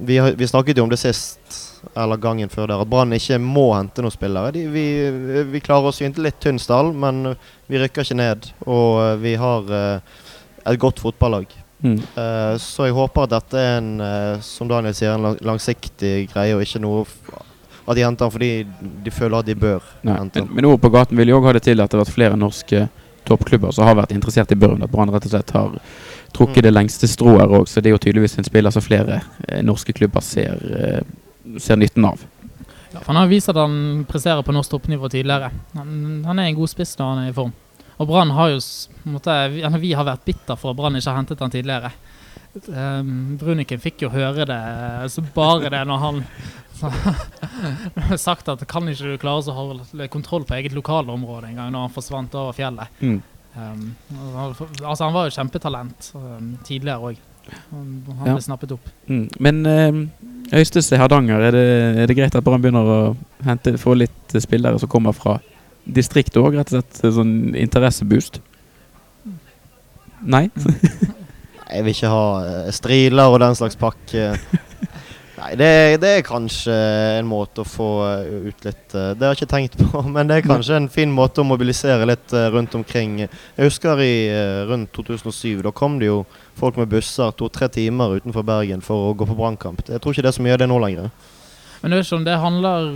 vi, 0.05 0.19
har, 0.21 0.35
vi, 0.37 0.47
snakket 0.47 0.77
jo 0.77 0.85
om 0.85 0.91
det 0.93 0.99
sist, 1.01 1.57
eller 1.97 2.21
gangen 2.21 2.51
før 2.53 2.69
der, 2.69 2.83
at 2.85 2.91
Brann 2.93 3.15
ikke 3.17 3.39
må 3.41 3.71
hente 3.73 4.05
noen 4.05 4.15
spillere. 4.15 4.53
De, 4.55 4.67
vi, 4.71 4.85
vi, 5.49 5.63
klarer 5.65 5.91
oss 5.91 6.03
jo 6.03 6.07
inntil 6.07 6.29
litt 6.29 6.39
tynn 6.45 6.61
stall, 6.61 6.93
men 6.95 7.35
vi 7.67 7.81
rykker 7.81 8.07
ikke 8.07 8.19
ned. 8.21 8.51
Og 8.69 9.25
vi 9.25 9.35
har 9.41 9.73
et 10.67 10.81
godt 10.83 11.01
fotballag. 11.03 11.47
Mm. 11.85 11.99
Uh, 12.17 12.55
så 12.59 12.87
jeg 12.89 12.97
håper 12.97 13.27
at 13.27 13.35
dette 13.37 13.61
er 13.61 13.79
en, 13.79 13.91
uh, 14.01 14.41
som 14.43 14.69
Daniel 14.71 14.95
sier, 14.97 15.13
en 15.15 15.27
lang 15.29 15.37
langsiktig 15.45 16.15
greie, 16.33 16.55
og 16.57 16.65
ikke 16.65 16.81
noe 16.83 17.05
at 17.87 17.95
de 17.95 18.03
henter 18.03 18.27
han 18.27 18.33
fordi 18.35 18.51
de 19.05 19.13
føler 19.15 19.39
at 19.39 19.47
de 19.47 19.55
bør 19.55 19.85
Nei, 20.03 20.17
hente 20.19 20.41
men, 20.41 20.49
han. 20.49 20.55
men 20.57 20.67
ord 20.73 20.81
på 20.83 20.91
gaten 20.91 21.19
vil 21.21 21.31
jo 21.31 21.37
òg 21.39 21.47
ha 21.47 21.53
det 21.55 21.63
til 21.69 21.79
at 21.79 21.93
det 21.93 21.99
har 21.99 22.03
vært 22.03 22.17
flere 22.17 22.39
norske 22.41 22.89
toppklubber 23.29 23.75
som 23.75 23.87
har 23.87 23.99
vært 23.99 24.15
interessert 24.17 24.51
i 24.55 24.59
Børn. 24.59 24.83
At 24.83 24.91
Brann 24.91 25.13
rett 25.15 25.29
og 25.29 25.35
slett 25.35 25.53
har 25.55 25.77
trukket 26.35 26.63
Mm. 26.63 26.67
det 26.67 26.73
lengste 26.75 27.09
strået 27.09 27.47
òg, 27.49 27.69
så 27.69 27.81
det 27.81 27.91
er 27.91 27.95
jo 27.95 27.99
tydeligvis 28.03 28.39
en 28.39 28.45
spiller 28.45 28.71
som 28.75 28.83
flere 28.83 29.21
eh, 29.49 29.63
norske 29.65 29.93
klubber 29.97 30.21
ser, 30.21 30.59
eh, 30.79 31.59
ser 31.59 31.79
nytten 31.81 32.05
av. 32.05 32.21
Ja, 32.93 33.01
for 33.01 33.13
han 33.13 33.21
har 33.23 33.31
vist 33.31 33.49
at 33.49 33.57
han 33.57 34.05
presterer 34.09 34.43
på 34.43 34.53
norsk 34.53 34.71
toppnivå 34.75 35.09
tidligere. 35.13 35.51
Han, 35.77 36.23
han 36.27 36.39
er 36.39 36.51
en 36.51 36.59
god 36.59 36.69
spiss 36.69 36.97
når 36.99 37.13
han 37.13 37.23
er 37.25 37.31
i 37.31 37.37
form. 37.37 37.53
Og 37.99 38.09
Brann 38.11 38.35
har 38.37 38.51
jo 38.53 38.61
måte, 39.15 39.35
vi, 39.53 39.63
vi 39.83 39.93
har 39.97 40.07
vært 40.09 40.25
bitter 40.27 40.59
for 40.59 40.73
at 40.73 40.79
Brann 40.79 40.99
ikke 40.99 41.11
har 41.13 41.21
hentet 41.21 41.43
han 41.45 41.53
tidligere. 41.55 41.93
Um, 42.73 43.37
Bruniken 43.37 43.81
fikk 43.83 44.07
jo 44.07 44.09
høre 44.15 44.47
det 44.49 44.61
så 45.13 45.21
bare 45.35 45.69
det 45.73 45.83
når 45.85 45.99
han 46.01 46.23
så, 46.77 46.89
sagt 48.27 48.49
at 48.49 48.65
kan 48.69 48.89
ikke 48.89 49.13
du 49.13 49.21
klare 49.21 49.45
å 49.53 49.57
holde 49.57 50.09
kontroll 50.13 50.47
på 50.49 50.57
eget 50.57 50.73
lokalområde 50.77 51.51
en 51.51 51.59
gang 51.61 51.73
når 51.75 51.87
han 51.87 51.95
forsvant 51.97 52.37
over 52.39 52.57
fjellet. 52.57 53.01
Mm. 53.01 53.19
Um, 53.57 53.85
altså 54.85 55.07
Han 55.07 55.15
var 55.17 55.29
jo 55.29 55.37
kjempetalent 55.37 56.11
um, 56.17 56.55
tidligere 56.65 57.13
òg. 57.13 57.21
Han 57.71 57.91
han 58.09 58.27
Ja. 58.27 58.35
ble 58.35 58.43
snappet 58.43 58.73
opp. 58.75 58.89
Mm. 59.07 59.29
Men 59.41 59.61
eh, 59.71 60.59
Øystese 60.59 60.99
Hardanger, 60.99 61.41
er 61.47 61.55
det, 61.55 61.67
er 62.03 62.07
det 62.11 62.17
greit 62.19 62.35
at 62.35 62.45
Brann 62.45 62.63
begynner 62.65 62.91
å 62.91 62.99
hente, 63.47 63.77
få 63.79 63.95
litt 63.95 64.35
spillere 64.43 64.81
som 64.83 64.91
kommer 64.91 65.15
fra 65.17 65.39
distriktet 65.87 66.41
òg? 66.43 66.57
Rett 66.59 66.73
og 66.75 66.81
slett 66.83 67.15
sånn 67.15 67.35
interesseboost? 67.57 68.41
Nei? 70.35 70.49
Jeg 71.67 71.85
vil 71.85 71.93
ikke 71.93 72.11
ha 72.11 72.25
eh, 72.47 72.73
striler 72.75 73.33
og 73.33 73.41
den 73.43 73.57
slags 73.59 73.79
pakke. 73.79 74.33
Nei, 75.37 75.51
det, 75.61 75.69
det 76.01 76.11
er 76.17 76.25
kanskje 76.25 76.75
en 77.19 77.29
måte 77.29 77.63
å 77.63 77.69
få 77.69 77.89
eh, 78.07 78.49
ut 78.49 78.65
litt 78.65 78.95
eh, 78.97 79.11
Det 79.19 79.27
har 79.27 79.35
jeg 79.35 79.43
ikke 79.43 79.53
tenkt 79.53 79.77
på, 79.81 80.03
men 80.15 80.31
det 80.31 80.39
er 80.39 80.49
kanskje 80.49 80.79
en 80.81 80.91
fin 80.93 81.13
måte 81.13 81.43
å 81.43 81.47
mobilisere 81.47 82.09
litt 82.09 82.35
rundt 82.55 82.75
omkring. 82.79 83.21
Jeg 83.27 83.61
husker 83.71 84.03
i 84.03 84.15
rundt 84.71 84.95
2007. 84.97 85.63
Da 85.67 85.75
kom 85.77 86.01
det 86.01 86.11
jo 86.11 86.23
folk 86.59 86.79
med 86.81 86.91
busser 86.91 87.35
to-tre 87.37 87.69
timer 87.73 88.17
utenfor 88.19 88.47
Bergen 88.47 88.85
for 88.85 89.11
å 89.11 89.17
gå 89.19 89.29
på 89.29 89.39
brannkamp. 89.39 89.85
Jeg 89.87 90.03
tror 90.03 90.15
ikke 90.15 90.27
det 90.27 90.33
er 90.33 90.39
så 90.39 90.47
mye 90.47 90.57
av 90.57 90.63
det 90.63 90.71
nå 90.71 90.81
lenger. 90.83 91.11
Men 91.83 91.93
det, 91.93 92.01
ikke 92.03 92.17
om 92.17 92.25
det 92.27 92.39
handler 92.41 92.87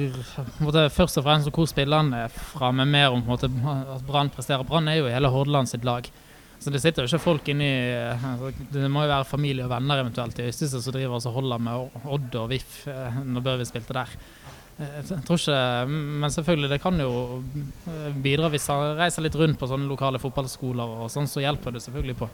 på 0.56 0.64
måte, 0.64 0.86
først 0.94 1.20
og 1.20 1.26
fremst 1.26 1.50
om 1.50 1.54
hvor 1.54 1.68
spillerne 1.68 2.24
er 2.24 2.32
fra, 2.32 2.72
men 2.74 2.90
mer 2.90 3.12
om 3.12 3.20
på 3.22 3.34
måte, 3.34 3.50
at 3.50 4.02
Brann 4.08 4.32
presterer. 4.32 4.64
Brann 4.66 4.88
er 4.88 5.02
jo 5.02 5.12
hele 5.12 5.30
Hordaland 5.30 5.70
sitt 5.70 5.84
lag. 5.86 6.08
Så 6.60 6.68
det 6.72 6.82
sitter 6.82 7.06
jo 7.06 7.08
ikke 7.08 7.24
folk 7.24 7.46
inni 7.48 7.70
altså, 8.12 8.50
Det 8.68 8.88
må 8.92 9.06
jo 9.06 9.12
være 9.14 9.28
familie 9.28 9.64
og 9.64 9.70
venner 9.72 10.02
eventuelt 10.02 10.38
i 10.42 10.48
Øystese 10.50 10.82
som 10.84 10.92
driver 10.92 11.16
og 11.16 11.36
holder 11.38 11.62
med 11.64 12.02
Odd 12.04 12.36
og 12.36 12.50
VIF 12.52 12.82
eh, 12.92 13.20
når 13.24 13.46
Børvi 13.46 13.64
spilte 13.68 13.96
der. 13.96 14.12
Eh, 14.76 14.98
Jeg 15.00 15.22
tror 15.24 15.40
ikke, 15.40 15.60
Men 15.88 16.30
selvfølgelig, 16.30 16.70
det 16.74 16.80
kan 16.82 17.00
jo 17.00 17.42
bidra 18.22 18.52
hvis 18.52 18.68
han 18.68 18.98
reiser 19.00 19.24
litt 19.24 19.38
rundt 19.40 19.58
på 19.60 19.70
sånne 19.70 19.88
lokale 19.88 20.20
fotballskoler 20.20 21.00
og 21.00 21.08
sånn, 21.12 21.28
så 21.30 21.40
hjelper 21.44 21.72
det 21.72 21.82
selvfølgelig 21.86 22.18
på. 22.20 22.28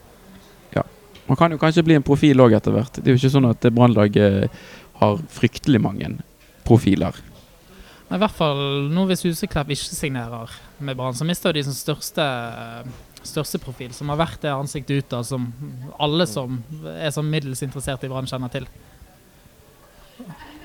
Ja. 0.75 0.83
Man 1.27 1.39
kan 1.39 1.51
jo 1.51 1.59
kanskje 1.59 1.83
bli 1.87 1.95
en 1.95 2.05
profil 2.07 2.39
òg 2.43 2.55
etter 2.55 2.75
hvert. 2.75 2.99
Det 2.99 3.07
er 3.07 3.15
jo 3.15 3.21
ikke 3.21 3.35
sånn 3.37 3.49
at 3.49 3.71
Brannlaget 3.71 4.51
har 4.99 5.17
fryktelig 5.31 5.81
mange 5.83 6.11
profiler. 6.67 7.15
Men 8.07 8.19
I 8.19 8.23
hvert 8.23 8.37
fall 8.37 8.61
nå 8.91 9.03
hvis 9.09 9.25
Huseklepp 9.27 9.71
ikke 9.75 9.95
signerer 9.95 10.53
med 10.79 10.95
Brann, 10.95 11.15
så 11.15 11.27
mister 11.27 11.55
de 11.55 11.63
sin 11.67 11.75
største, 11.75 12.23
største 13.27 13.59
profil, 13.61 13.91
som 13.95 14.09
har 14.11 14.19
vært 14.19 14.41
det 14.45 14.53
ansiktet 14.53 15.03
utad 15.03 15.27
som 15.27 15.49
alle 15.99 16.27
som 16.29 16.61
er 16.95 17.11
sånn 17.13 17.29
middels 17.29 17.63
interessert 17.65 18.05
i 18.05 18.11
Brann, 18.11 18.29
kjenner 18.29 18.51
til. 18.53 18.67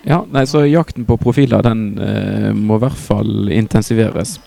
Ja, 0.02 0.23
nei, 0.33 0.47
så 0.50 0.64
jakten 0.66 1.07
på 1.07 1.19
profiler 1.21 1.62
den 1.62 1.92
eh, 2.02 2.49
må 2.57 2.78
i 2.78 2.83
hvert 2.83 2.99
fall 2.99 3.52
intensiveres. 3.54 4.38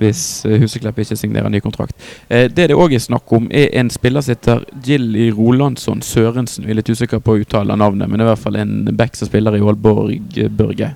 Hvis 0.00 0.42
eh, 0.48 0.58
Huseklepp 0.60 0.98
ikke 1.04 1.16
signerer 1.16 1.52
ny 1.52 1.62
kontrakt. 1.64 1.96
Eh, 2.28 2.48
det 2.52 2.68
det 2.72 2.76
òg 2.76 2.96
er 2.96 3.04
snakk 3.04 3.32
om, 3.32 3.48
er 3.52 3.70
en 3.80 3.92
spiller 3.92 4.24
som 4.24 4.34
heter 4.34 4.66
Gilly 4.84 5.30
Rolandsson 5.32 6.02
Sørensen. 6.04 6.66
Vi 6.66 6.74
er 6.74 6.80
litt 6.80 6.92
usikker 6.92 7.22
på 7.24 7.36
å 7.36 7.44
uttale 7.44 7.76
navnet, 7.76 8.08
men 8.08 8.18
det 8.18 8.26
er 8.26 8.30
i 8.30 8.32
hvert 8.34 8.44
fall 8.44 8.60
en 8.60 8.76
back 8.98 9.16
som 9.16 9.30
spiller 9.30 9.56
i 9.56 9.64
Aalborg 9.64 10.40
eh, 10.42 10.52
Børge. 10.52 10.92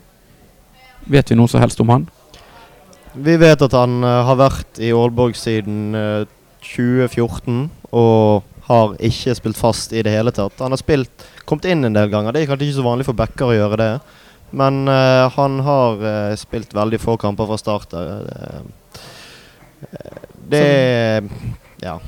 Vet 1.06 1.30
vi 1.30 1.38
noe 1.38 1.48
som 1.48 1.62
helst 1.62 1.80
om 1.80 1.92
han? 1.94 2.08
Vi 3.16 3.36
vet 3.40 3.62
at 3.64 3.72
han 3.72 4.02
uh, 4.04 4.26
har 4.28 4.36
vært 4.36 4.80
i 4.82 4.90
Aalborg 4.92 5.36
siden 5.40 5.96
eh, 5.96 6.26
2014 6.74 7.70
og 7.96 8.44
har 8.66 8.96
ikke 9.06 9.34
spilt 9.38 9.58
fast 9.58 9.94
i 9.94 10.02
det 10.02 10.12
hele 10.14 10.32
tatt. 10.34 10.58
Han 10.58 10.74
har 10.74 10.80
spilt, 10.80 11.26
kommet 11.46 11.68
inn 11.70 11.86
en 11.86 11.96
del 11.96 12.10
ganger. 12.10 12.34
Det 12.34 12.42
er 12.42 12.50
kanskje 12.50 12.66
ikke 12.68 12.80
så 12.80 12.86
vanlig 12.86 13.06
for 13.06 13.18
backer 13.18 13.50
å 13.52 13.54
gjøre 13.56 13.78
det. 13.80 13.92
Men 14.56 14.84
uh, 14.90 15.26
han 15.36 15.60
har 15.66 16.02
uh, 16.02 16.34
spilt 16.38 16.74
veldig 16.74 17.00
få 17.02 17.16
kamper 17.20 17.48
fra 17.50 17.58
start. 17.60 17.94
Uh, 17.94 18.66
det, 20.50 20.62
det 20.62 21.22
Ja. 21.84 21.98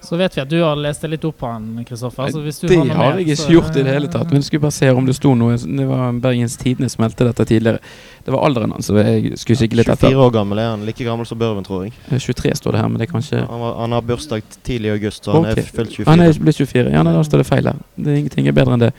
Så 0.00 0.16
vet 0.16 0.32
vi 0.36 0.40
at 0.40 0.48
du 0.48 0.56
har 0.62 0.76
lest 0.80 1.02
deg 1.04 1.10
litt 1.12 1.24
opp 1.28 1.36
på 1.42 1.46
han, 1.52 1.84
Kristoffer. 1.84 2.30
så 2.32 2.40
hvis 2.40 2.60
du 2.62 2.68
det 2.68 2.78
har, 2.78 2.94
har 2.96 3.18
jeg 3.20 3.36
så- 3.36 3.44
ikke 3.44 3.52
gjort 3.52 3.76
i 3.76 3.82
det 3.84 3.92
hele 3.92 4.08
tatt. 4.08 4.26
Men 4.30 4.36
jeg 4.40 4.44
skulle 4.44 4.60
bare 4.62 4.72
se 4.72 4.88
om 4.90 5.04
det 5.06 5.14
sto 5.14 5.34
noe. 5.34 5.56
Det 5.58 5.86
var 5.86 6.12
Bergens 6.20 6.56
Tidende 6.56 6.88
som 6.90 7.04
meldte 7.04 7.26
dette 7.28 7.44
tidligere. 7.44 7.78
Det 8.24 8.32
var 8.32 8.40
alderen 8.48 8.72
hans, 8.72 8.86
så 8.88 8.96
jeg 8.96 9.36
skulle 9.38 9.56
kikke 9.60 9.76
litt 9.76 9.86
24 9.86 10.08
etter. 10.08 10.16
år 10.16 10.32
gammel 10.32 10.58
er 10.58 10.70
han. 10.70 10.86
Like 10.86 11.04
gammel 11.04 11.26
som 11.26 11.38
Børven, 11.38 11.64
tror 11.64 11.84
jeg. 11.84 11.92
Eh, 12.10 12.18
23 12.18 12.54
står 12.56 12.72
det 12.72 12.80
her, 12.80 12.88
men 12.88 12.98
det 12.98 13.08
er 13.08 13.12
kanskje 13.12 13.46
Han, 13.46 13.60
var, 13.60 13.74
han 13.76 13.92
har 13.92 14.00
bursdag 14.02 14.42
tidlig 14.64 14.86
i 14.86 14.94
august, 14.96 15.24
så 15.24 15.32
han 15.32 15.44
Ok. 15.44 15.58
er 15.58 15.62
fylt 15.62 15.90
24. 15.92 16.06
Han 16.06 16.20
er 16.20 16.32
blitt 16.32 16.56
24. 16.56 16.90
Ja, 16.92 17.02
nei, 17.02 17.12
da 17.12 17.22
står 17.22 17.38
det 17.38 17.46
feil 17.46 17.64
her. 17.64 17.76
Det 17.98 18.06
er 18.06 18.16
ingenting 18.24 18.48
er 18.48 18.52
bedre 18.52 18.72
enn 18.72 18.80
det. 18.80 18.92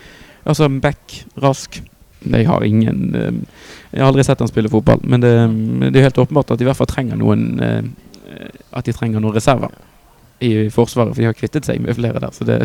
Altså, 0.45 0.69
back, 0.81 1.23
rask 1.41 1.81
Jeg 2.29 2.45
har 2.45 2.61
ingen 2.63 3.15
eh, 3.15 3.31
Jeg 3.93 4.01
har 4.03 4.11
aldri 4.13 4.23
sett 4.23 4.37
han 4.37 4.47
spille 4.47 4.69
fotball, 4.69 4.99
men 5.03 5.19
det, 5.21 5.91
det 5.91 5.95
er 5.99 6.03
helt 6.11 6.19
åpenbart 6.27 6.51
at 6.51 6.59
de 6.59 6.63
i 6.65 6.67
hvert 6.67 6.77
fall 6.77 6.85
trenger 6.87 7.17
noen 7.17 7.59
eh, 7.59 7.81
At 8.71 8.85
de 8.85 8.93
trenger 8.93 9.19
noen 9.19 9.33
reserver 9.33 9.69
i 10.41 10.69
Forsvaret, 10.73 11.13
for 11.13 11.21
de 11.21 11.27
har 11.29 11.35
kvittet 11.37 11.67
seg 11.67 11.81
med 11.83 11.95
flere 11.97 12.19
der. 12.23 12.31
Så 12.33 12.45
det, 12.47 12.59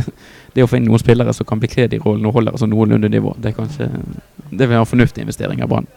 det 0.56 0.64
å 0.64 0.68
få 0.70 0.78
inn 0.78 0.86
noen 0.88 1.02
spillere 1.02 1.34
som 1.36 1.46
kan 1.48 1.60
bekle 1.60 1.88
de 1.92 1.98
rollene 2.02 2.30
og 2.30 2.38
holder 2.38 2.56
altså 2.56 2.68
noenlunde 2.70 3.10
nivå, 3.12 3.34
det 3.38 3.52
er 3.52 3.56
kanskje 3.58 3.88
Det 4.50 4.62
vil 4.64 4.72
være 4.76 4.84
en 4.84 4.88
fornuftig 4.88 5.24
investering 5.26 5.60
av 5.64 5.68
Brann. 5.72 5.88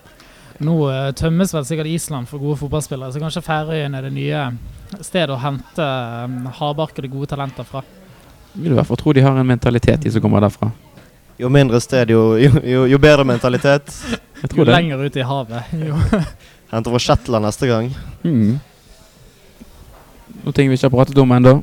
Nå 0.60 0.76
eh, 0.92 1.12
tømmes 1.16 1.54
vel 1.56 1.64
sikkert 1.68 1.88
Island 1.88 2.28
for 2.28 2.42
gode 2.44 2.58
fotballspillere, 2.60 3.14
så 3.16 3.22
kanskje 3.24 3.46
Færøyene 3.46 4.02
er 4.02 4.10
det 4.10 4.12
nye 4.18 4.42
stedet 5.06 5.32
å 5.32 5.40
hente 5.40 5.86
um, 6.26 6.50
hardbarkede 6.60 7.08
gode 7.14 7.30
talenter 7.32 7.64
fra. 7.64 7.84
Vil 8.58 8.72
du 8.72 8.74
i 8.74 8.80
hvert 8.82 8.90
fall 8.90 9.00
tro 9.00 9.14
de 9.16 9.24
har 9.24 9.38
en 9.40 9.48
mentalitet, 9.48 10.02
de 10.04 10.12
som 10.12 10.24
kommer 10.26 10.44
derfra. 10.44 10.72
Jo 11.40 11.48
mindre 11.54 11.80
sted, 11.80 12.12
jo, 12.12 12.34
jo, 12.42 12.52
jo, 12.68 12.82
jo 12.92 13.00
bedre 13.00 13.24
mentalitet. 13.30 13.94
Jeg 14.42 14.52
Jo 14.58 14.66
det. 14.68 14.74
lenger 14.76 15.06
ut 15.06 15.16
i 15.20 15.24
havet. 15.28 15.72
Jo. 15.88 15.96
Henter 16.74 16.92
fra 16.94 17.00
Shetland 17.04 17.48
neste 17.48 17.68
gang. 17.70 17.88
Mm. 18.24 18.58
Noen 20.44 20.56
ting 20.56 20.70
vi 20.72 20.78
ikke 20.78 20.88
har 20.88 20.96
pratet 20.96 21.20
om 21.22 21.36
ennå. 21.36 21.60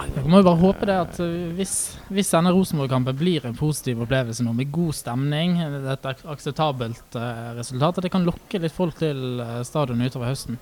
Jeg 0.00 0.30
må 0.30 0.38
jo 0.40 0.46
bare 0.46 0.60
håpe 0.60 0.86
det 0.88 0.96
at 0.96 1.16
uh, 1.20 1.50
hvis, 1.58 1.74
hvis 2.08 2.30
denne 2.32 2.52
Rosenborg-kampen 2.54 3.16
blir 3.18 3.44
en 3.44 3.56
positiv 3.58 4.00
opplevelse 4.06 4.44
nå, 4.46 4.54
med 4.56 4.70
god 4.72 4.94
stemning, 4.96 5.58
et 5.60 6.06
akseptabelt 6.08 7.18
uh, 7.18 7.50
resultat, 7.58 7.98
at 7.98 8.06
det 8.06 8.12
kan 8.14 8.24
lokke 8.24 8.62
litt 8.62 8.74
folk 8.74 8.96
til 9.00 9.42
stadionet 9.42 9.68
stadion 9.68 10.06
utover 10.06 10.30
høsten. 10.30 10.60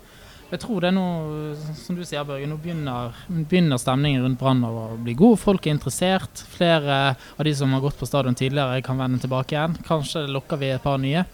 Jeg 0.48 0.62
tror 0.62 0.80
det 0.80 0.90
er 0.90 0.98
uh, 0.98 1.70
som 1.76 1.98
du 1.98 2.02
sier 2.08 2.26
Børge, 2.26 2.48
nå 2.50 2.58
begynner, 2.62 3.14
begynner 3.28 3.80
stemningen 3.80 4.24
rundt 4.24 4.40
Brann 4.40 4.64
å 4.64 4.88
bli 4.96 5.14
god. 5.18 5.38
Folk 5.44 5.68
er 5.68 5.76
interessert. 5.76 6.42
Flere 6.56 7.00
av 7.36 7.44
de 7.46 7.54
som 7.54 7.72
har 7.76 7.84
gått 7.84 8.00
på 8.00 8.08
stadion 8.08 8.38
tidligere, 8.38 8.82
kan 8.86 8.98
vende 8.98 9.20
tilbake 9.22 9.54
igjen. 9.54 9.76
Kanskje 9.86 10.26
lokker 10.32 10.60
vi 10.64 10.72
et 10.72 10.82
par 10.82 10.98
nye. 11.02 11.26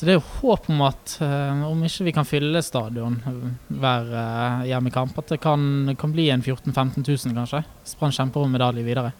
Så 0.00 0.06
det 0.08 0.14
er 0.14 0.16
jo 0.16 0.38
håp 0.40 0.68
om 0.72 0.78
at 0.86 1.18
eh, 1.20 1.64
om 1.68 1.80
ikke 1.84 2.04
vi 2.06 2.12
kan 2.16 2.24
fylle 2.24 2.62
stadion 2.64 3.18
eh, 3.28 3.40
hver 3.82 4.06
uh, 4.08 4.62
hjemmekamp, 4.64 5.18
at 5.20 5.34
det 5.34 5.36
kan, 5.44 5.90
kan 6.00 6.14
bli 6.14 6.30
en 6.32 6.40
14 6.40 6.72
000-15 6.72 7.04
000 7.04 7.34
kanskje. 7.36 7.60
Brann 8.00 8.14
kjemper 8.16 8.46
om 8.46 8.54
medalje 8.56 8.86
videre. 8.86 9.10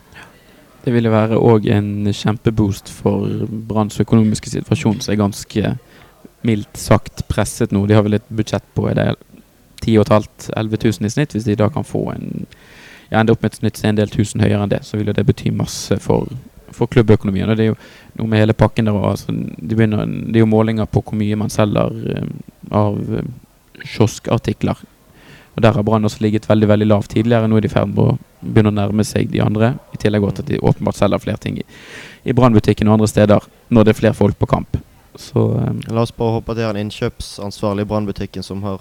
Det 0.81 0.95
ville 0.95 1.13
være 1.13 1.37
òg 1.37 1.69
en 1.69 2.09
kjempeboost 2.09 2.89
for 2.97 3.45
Branns 3.69 4.01
økonomiske 4.01 4.55
situasjon, 4.55 5.03
som 5.05 5.13
er 5.13 5.21
ganske 5.21 5.75
mildt 6.49 6.81
sagt 6.81 7.27
presset 7.29 7.77
nå. 7.77 7.85
De 7.85 7.99
har 7.99 8.07
vel 8.09 8.17
et 8.17 8.33
budsjett 8.33 8.65
på 8.73 8.89
er 8.89 8.97
det 8.97 9.09
10 9.85 9.99
500-11 10.09 10.81
000 10.81 11.11
i 11.11 11.13
snitt. 11.13 11.37
Hvis 11.37 11.45
de 11.45 11.61
da 11.61 11.69
kan 11.69 11.85
få 11.85 12.07
en 12.15 12.47
ja, 13.11 13.21
ende 13.21 13.37
opp 13.37 13.45
med 13.45 13.53
et 13.53 13.85
er 13.85 13.93
en 13.93 14.01
del 14.01 14.17
tusen 14.17 14.41
høyere 14.41 14.65
enn 14.65 14.73
det, 14.73 14.81
så 14.89 14.97
vil 14.97 15.13
jo 15.13 15.19
det 15.21 15.29
bety 15.29 15.53
masse 15.53 16.01
for, 16.01 16.33
for 16.77 16.91
klubbøkonomien. 16.91 17.51
Og 17.51 17.59
det 17.59 17.67
er 17.67 17.73
jo 17.73 17.79
noe 18.21 18.31
med 18.31 18.43
hele 18.43 18.57
pakken 18.57 18.89
der 18.89 18.97
altså, 19.11 19.33
det, 19.33 19.77
begynner, 19.77 20.07
Det 20.07 20.37
er 20.37 20.45
jo 20.45 20.51
målinger 20.51 20.87
på 20.87 21.03
hvor 21.03 21.19
mye 21.19 21.39
man 21.39 21.53
selger 21.53 21.95
eh, 22.15 22.27
av 22.71 22.99
eh, 23.19 23.31
kioskartikler. 23.85 24.83
Og 25.57 25.63
Der 25.63 25.73
har 25.73 25.83
Brann 25.83 26.05
også 26.05 26.23
ligget 26.23 26.49
veldig 26.49 26.69
veldig 26.69 26.87
lavt 26.87 27.11
tidligere. 27.11 27.49
Nå 27.49 27.57
er 27.57 27.67
de 27.67 27.71
i 27.71 27.73
ferd 27.73 27.91
med 27.91 28.05
å 28.05 28.19
begynne 28.41 28.71
å 28.71 28.79
nærme 28.79 29.05
seg 29.05 29.33
de 29.33 29.43
andre. 29.43 29.75
I 29.95 29.99
tillegg 30.01 30.29
til 30.31 30.45
at 30.45 30.53
de 30.53 30.61
åpenbart 30.63 30.97
selger 31.01 31.19
flere 31.19 31.43
ting 31.43 31.59
i, 31.59 31.67
i 32.25 32.37
Brannbutikken 32.37 32.89
og 32.89 32.99
andre 32.99 33.11
steder 33.11 33.51
når 33.69 33.85
det 33.85 33.95
er 33.95 34.01
flere 34.01 34.19
folk 34.19 34.39
på 34.39 34.49
kamp. 34.51 34.79
Så 35.19 35.51
eh, 35.59 35.91
La 35.91 36.05
oss 36.07 36.15
bare 36.15 36.39
håpe 36.39 36.55
at 36.55 36.61
det 36.61 36.67
er 36.69 36.75
en 36.75 36.85
innkjøpsansvarlig 36.87 37.87
i 37.87 37.91
brannbutikken 37.91 38.47
som 38.47 38.63
har 38.67 38.81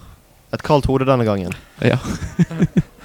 et 0.54 0.64
kaldt 0.66 0.88
hode 0.90 1.06
denne 1.10 1.26
gangen. 1.28 1.54
ja. 1.86 2.00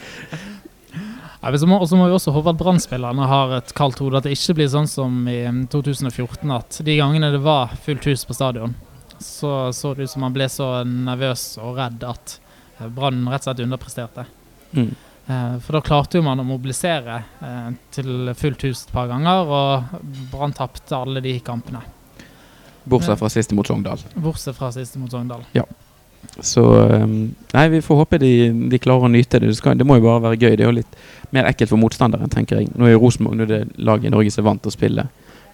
Ja, 1.44 1.50
men 1.50 1.60
så 1.60 1.66
må, 1.68 1.76
og 1.76 1.90
må 1.92 2.06
vi 2.08 2.14
også 2.16 2.32
håpe 2.32 2.54
at 2.54 2.56
Brann-spillerne 2.56 3.26
har 3.28 3.50
et 3.58 3.72
kaldt 3.76 3.98
hode. 4.00 4.16
At 4.16 4.24
det 4.24 4.32
ikke 4.32 4.54
blir 4.56 4.68
sånn 4.72 4.86
som 4.88 5.26
i 5.28 5.42
mm, 5.44 5.66
2014, 5.74 6.52
at 6.56 6.78
de 6.86 6.94
gangene 6.96 7.28
det 7.34 7.42
var 7.44 7.74
fullt 7.84 8.06
hus 8.08 8.24
på 8.24 8.36
stadion, 8.36 8.72
så 9.20 9.68
så 9.76 9.92
det 9.92 10.06
ut 10.06 10.14
som 10.14 10.24
man 10.24 10.32
ble 10.32 10.46
så 10.48 10.70
nervøs 10.88 11.42
og 11.60 11.76
redd 11.76 12.06
at 12.08 12.38
eh, 12.78 12.88
Brann 12.88 13.26
rett 13.28 13.44
og 13.44 13.50
slett 13.50 13.60
underpresterte. 13.66 14.24
Mm. 14.72 14.88
Eh, 15.26 15.52
For 15.66 15.76
da 15.76 15.84
klarte 15.84 16.16
jo 16.16 16.24
man 16.24 16.40
å 16.40 16.48
mobilisere 16.48 17.20
eh, 17.20 17.70
til 17.92 18.32
fullt 18.40 18.64
hus 18.70 18.86
et 18.86 18.96
par 18.96 19.12
ganger, 19.12 19.44
og 19.44 20.00
Brann 20.32 20.56
tapte 20.56 20.96
alle 20.96 21.20
de 21.28 21.36
kampene. 21.44 21.84
Bortsett 22.88 23.20
fra 23.20 23.28
siste 23.32 23.52
mot 23.56 23.68
Sogndal. 23.68 24.00
Bortsett 24.16 24.56
fra 24.56 24.72
siste 24.72 24.96
mot 24.96 25.12
Sogndal. 25.12 25.44
Så 26.42 26.62
um, 26.64 27.34
Nei, 27.54 27.68
vi 27.70 27.82
får 27.84 28.00
håpe 28.00 28.18
de, 28.18 28.32
de 28.70 28.80
klarer 28.82 29.06
å 29.06 29.12
nyte 29.12 29.38
det. 29.40 29.52
Det, 29.52 29.58
skal, 29.58 29.78
det 29.78 29.86
må 29.86 29.98
jo 29.98 30.06
bare 30.06 30.24
være 30.28 30.40
gøy. 30.40 30.56
Det 30.56 30.64
er 30.64 30.70
jo 30.70 30.78
litt 30.80 30.96
mer 31.34 31.48
ekkelt 31.50 31.70
for 31.70 31.80
motstanderen, 31.80 32.30
tenker 32.32 32.60
jeg. 32.60 32.72
Nå 32.74 32.88
er 32.88 32.98
Rosenborg 32.98 33.46
det 33.50 33.60
laget 33.78 34.10
i 34.10 34.14
Norge 34.14 34.32
som 34.34 34.42
er 34.42 34.48
vant 34.50 34.64
til 34.64 34.72
å 34.72 34.74
spille 34.74 35.06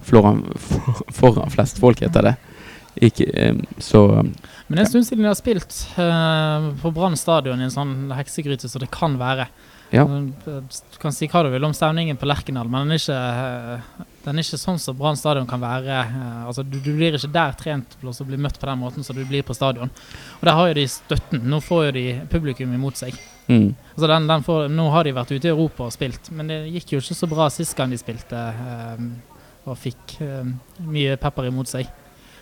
foran, 0.07 0.45
for, 0.57 1.03
foran 1.21 1.53
flest 1.53 1.81
folk, 1.83 2.01
heter 2.05 2.31
det. 2.31 2.37
Ikke, 3.11 3.29
um, 3.51 3.61
så 3.79 4.03
um, 4.19 4.33
Men 4.67 4.79
det 4.79 4.81
er 4.81 4.87
en 4.87 4.93
stund 4.95 5.07
siden 5.07 5.25
de 5.25 5.31
har 5.31 5.39
spilt 5.39 5.77
uh, 5.95 6.71
på 6.81 6.91
Brann 6.95 7.19
stadion 7.19 7.61
i 7.61 7.69
en 7.69 7.75
sånn 7.75 7.95
heksegryte 8.17 8.71
som 8.71 8.83
det 8.83 8.91
kan 8.95 9.15
være. 9.21 9.47
Ja. 9.91 10.05
Du 10.07 10.99
kan 11.03 11.13
si 11.15 11.27
hva 11.27 11.43
du 11.43 11.51
vil 11.51 11.65
om 11.67 11.73
stemningen 11.75 12.19
på 12.21 12.29
Lerkendal, 12.31 12.69
men 12.71 12.87
den 12.87 12.95
er 12.95 13.01
ikke, 13.01 13.17
eh, 13.17 14.05
den 14.25 14.39
er 14.39 14.45
ikke 14.47 14.61
sånn 14.63 14.79
som 14.79 14.97
Brann 14.99 15.19
stadion 15.19 15.49
kan 15.51 15.61
være. 15.61 15.97
eh, 16.05 16.47
Altså, 16.47 16.63
du, 16.63 16.79
du 16.79 16.93
blir 16.95 17.17
ikke 17.19 17.33
der 17.35 17.57
trent 17.59 17.97
til 17.99 18.09
å 18.13 18.27
bli 18.29 18.39
møtt 18.39 18.61
på 18.61 18.67
den 18.71 18.79
måten 18.79 19.03
som 19.07 19.17
du 19.17 19.25
blir 19.27 19.43
på 19.43 19.55
stadion. 19.57 19.91
Og 20.39 20.45
der 20.47 20.55
har 20.55 20.69
jo 20.71 20.75
de 20.79 20.87
støtten. 20.87 21.43
Nå 21.51 21.59
får 21.61 21.89
jo 21.89 21.93
de 21.99 22.07
publikum 22.31 22.73
imot 22.75 22.97
seg. 23.03 23.19
mm, 23.49 23.75
Altså 23.97 24.07
den, 24.13 24.29
den 24.31 24.43
får, 24.47 24.69
nå 24.71 24.91
har 24.95 25.05
de 25.05 25.13
vært 25.17 25.33
ute 25.35 25.49
i 25.49 25.51
Europa 25.51 25.89
og 25.89 25.93
spilt, 25.93 26.31
men 26.31 26.47
det 26.47 26.61
gikk 26.71 26.93
jo 26.95 27.01
ikke 27.03 27.19
så 27.19 27.27
bra 27.29 27.49
sist 27.51 27.75
gang 27.77 27.91
de 27.91 27.99
spilte 27.99 28.37
eh, 28.37 29.03
og 29.67 29.77
fikk 29.77 30.21
eh, 30.23 30.55
mye 30.87 31.17
pepper 31.21 31.51
imot 31.51 31.69
seg. 31.69 31.91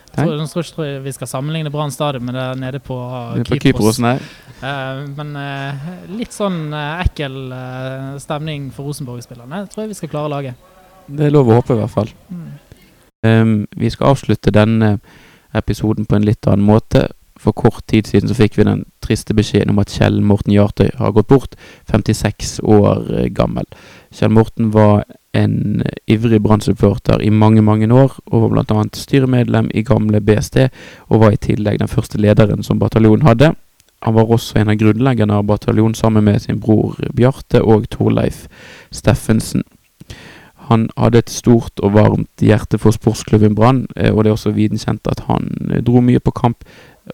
Jeg 0.09 0.25
tror, 0.25 0.39
jeg 0.39 0.49
tror 0.49 0.85
ikke 0.85 1.03
vi 1.05 1.11
skal 1.15 1.29
sammenligne 1.29 1.71
Brann 1.71 1.91
stadion 1.93 2.25
med 2.25 2.35
det 2.35 2.47
nede 2.59 2.79
på 2.83 2.97
det 3.35 3.43
er 3.43 3.49
på 3.49 3.59
Kypros, 3.61 3.99
Kypros 3.99 4.23
uh, 4.63 5.03
men 5.15 5.35
uh, 5.37 5.91
litt 6.11 6.35
sånn 6.35 6.73
uh, 6.73 6.99
ekkel 7.03 7.37
eh, 7.55 8.09
stemning 8.19 8.67
for 8.75 8.89
Rosenborg-spillerne 8.89 9.63
tror 9.69 9.85
jeg 9.85 9.93
vi 9.93 9.99
skal 10.01 10.11
klare 10.11 10.31
å 10.31 10.33
lage. 10.33 10.55
Det 11.09 11.29
er 11.29 11.33
lov 11.33 11.49
å 11.49 11.59
håpe, 11.59 11.77
i 11.77 11.79
hvert 11.79 11.93
fall. 11.93 12.11
Mm. 12.29 12.49
Um, 13.25 13.53
vi 13.77 13.89
skal 13.91 14.13
avslutte 14.13 14.53
denne 14.55 14.97
episoden 15.57 16.05
på 16.05 16.17
en 16.17 16.27
litt 16.27 16.47
annen 16.47 16.65
måte. 16.65 17.07
For 17.39 17.55
kort 17.55 17.85
tid 17.87 18.07
siden 18.09 18.27
så 18.27 18.35
fikk 18.35 18.57
vi 18.59 18.67
den 18.67 18.83
triste 19.03 19.33
beskjeden 19.35 19.71
om 19.71 19.79
at 19.79 19.93
Kjell 19.95 20.19
Morten 20.21 20.51
Jartøy 20.53 20.89
har 20.99 21.13
gått 21.15 21.29
bort, 21.31 21.55
56 21.91 22.59
år 22.67 23.05
eh, 23.15 23.29
gammel. 23.31 23.67
Kjell 24.11 24.33
Morten 24.35 24.73
var 24.75 25.05
en 25.37 25.81
eh, 25.85 26.15
ivrig 26.15 26.41
Brann-supporter 26.41 27.21
i 27.21 27.29
mange, 27.29 27.61
mange 27.61 27.89
år, 27.93 28.17
og 28.31 28.41
var 28.41 28.63
bl.a. 28.63 28.83
styremedlem 28.93 29.71
i 29.73 29.83
gamle 29.83 30.21
BST, 30.21 30.69
og 31.09 31.23
var 31.23 31.35
i 31.35 31.41
tillegg 31.41 31.79
den 31.79 31.91
første 31.91 32.21
lederen 32.21 32.63
som 32.63 32.79
bataljonen 32.79 33.27
hadde. 33.27 33.53
Han 34.01 34.15
var 34.15 34.31
også 34.31 34.59
en 34.59 34.71
av 34.71 34.79
grunnleggerne 34.79 35.35
av 35.35 35.47
bataljonen 35.49 35.95
sammen 35.95 36.23
med 36.23 36.39
sin 36.41 36.61
bror 36.63 36.95
Bjarte 37.15 37.61
og 37.61 37.89
Torleif 37.91 38.45
Steffensen. 38.95 39.65
Han 40.69 40.87
hadde 40.97 41.23
et 41.23 41.33
stort 41.33 41.81
og 41.83 41.95
varmt 41.95 42.43
hjerte 42.45 42.77
for 42.77 42.95
sportsklubben 42.95 43.55
Brann, 43.57 43.87
eh, 43.97 44.13
og 44.13 44.23
det 44.23 44.31
er 44.31 44.37
også 44.37 44.55
viden 44.55 44.79
kjent 44.79 45.09
at 45.09 45.25
han 45.27 45.49
eh, 45.71 45.83
dro 45.83 46.01
mye 46.05 46.21
på 46.21 46.31
kamp 46.31 46.63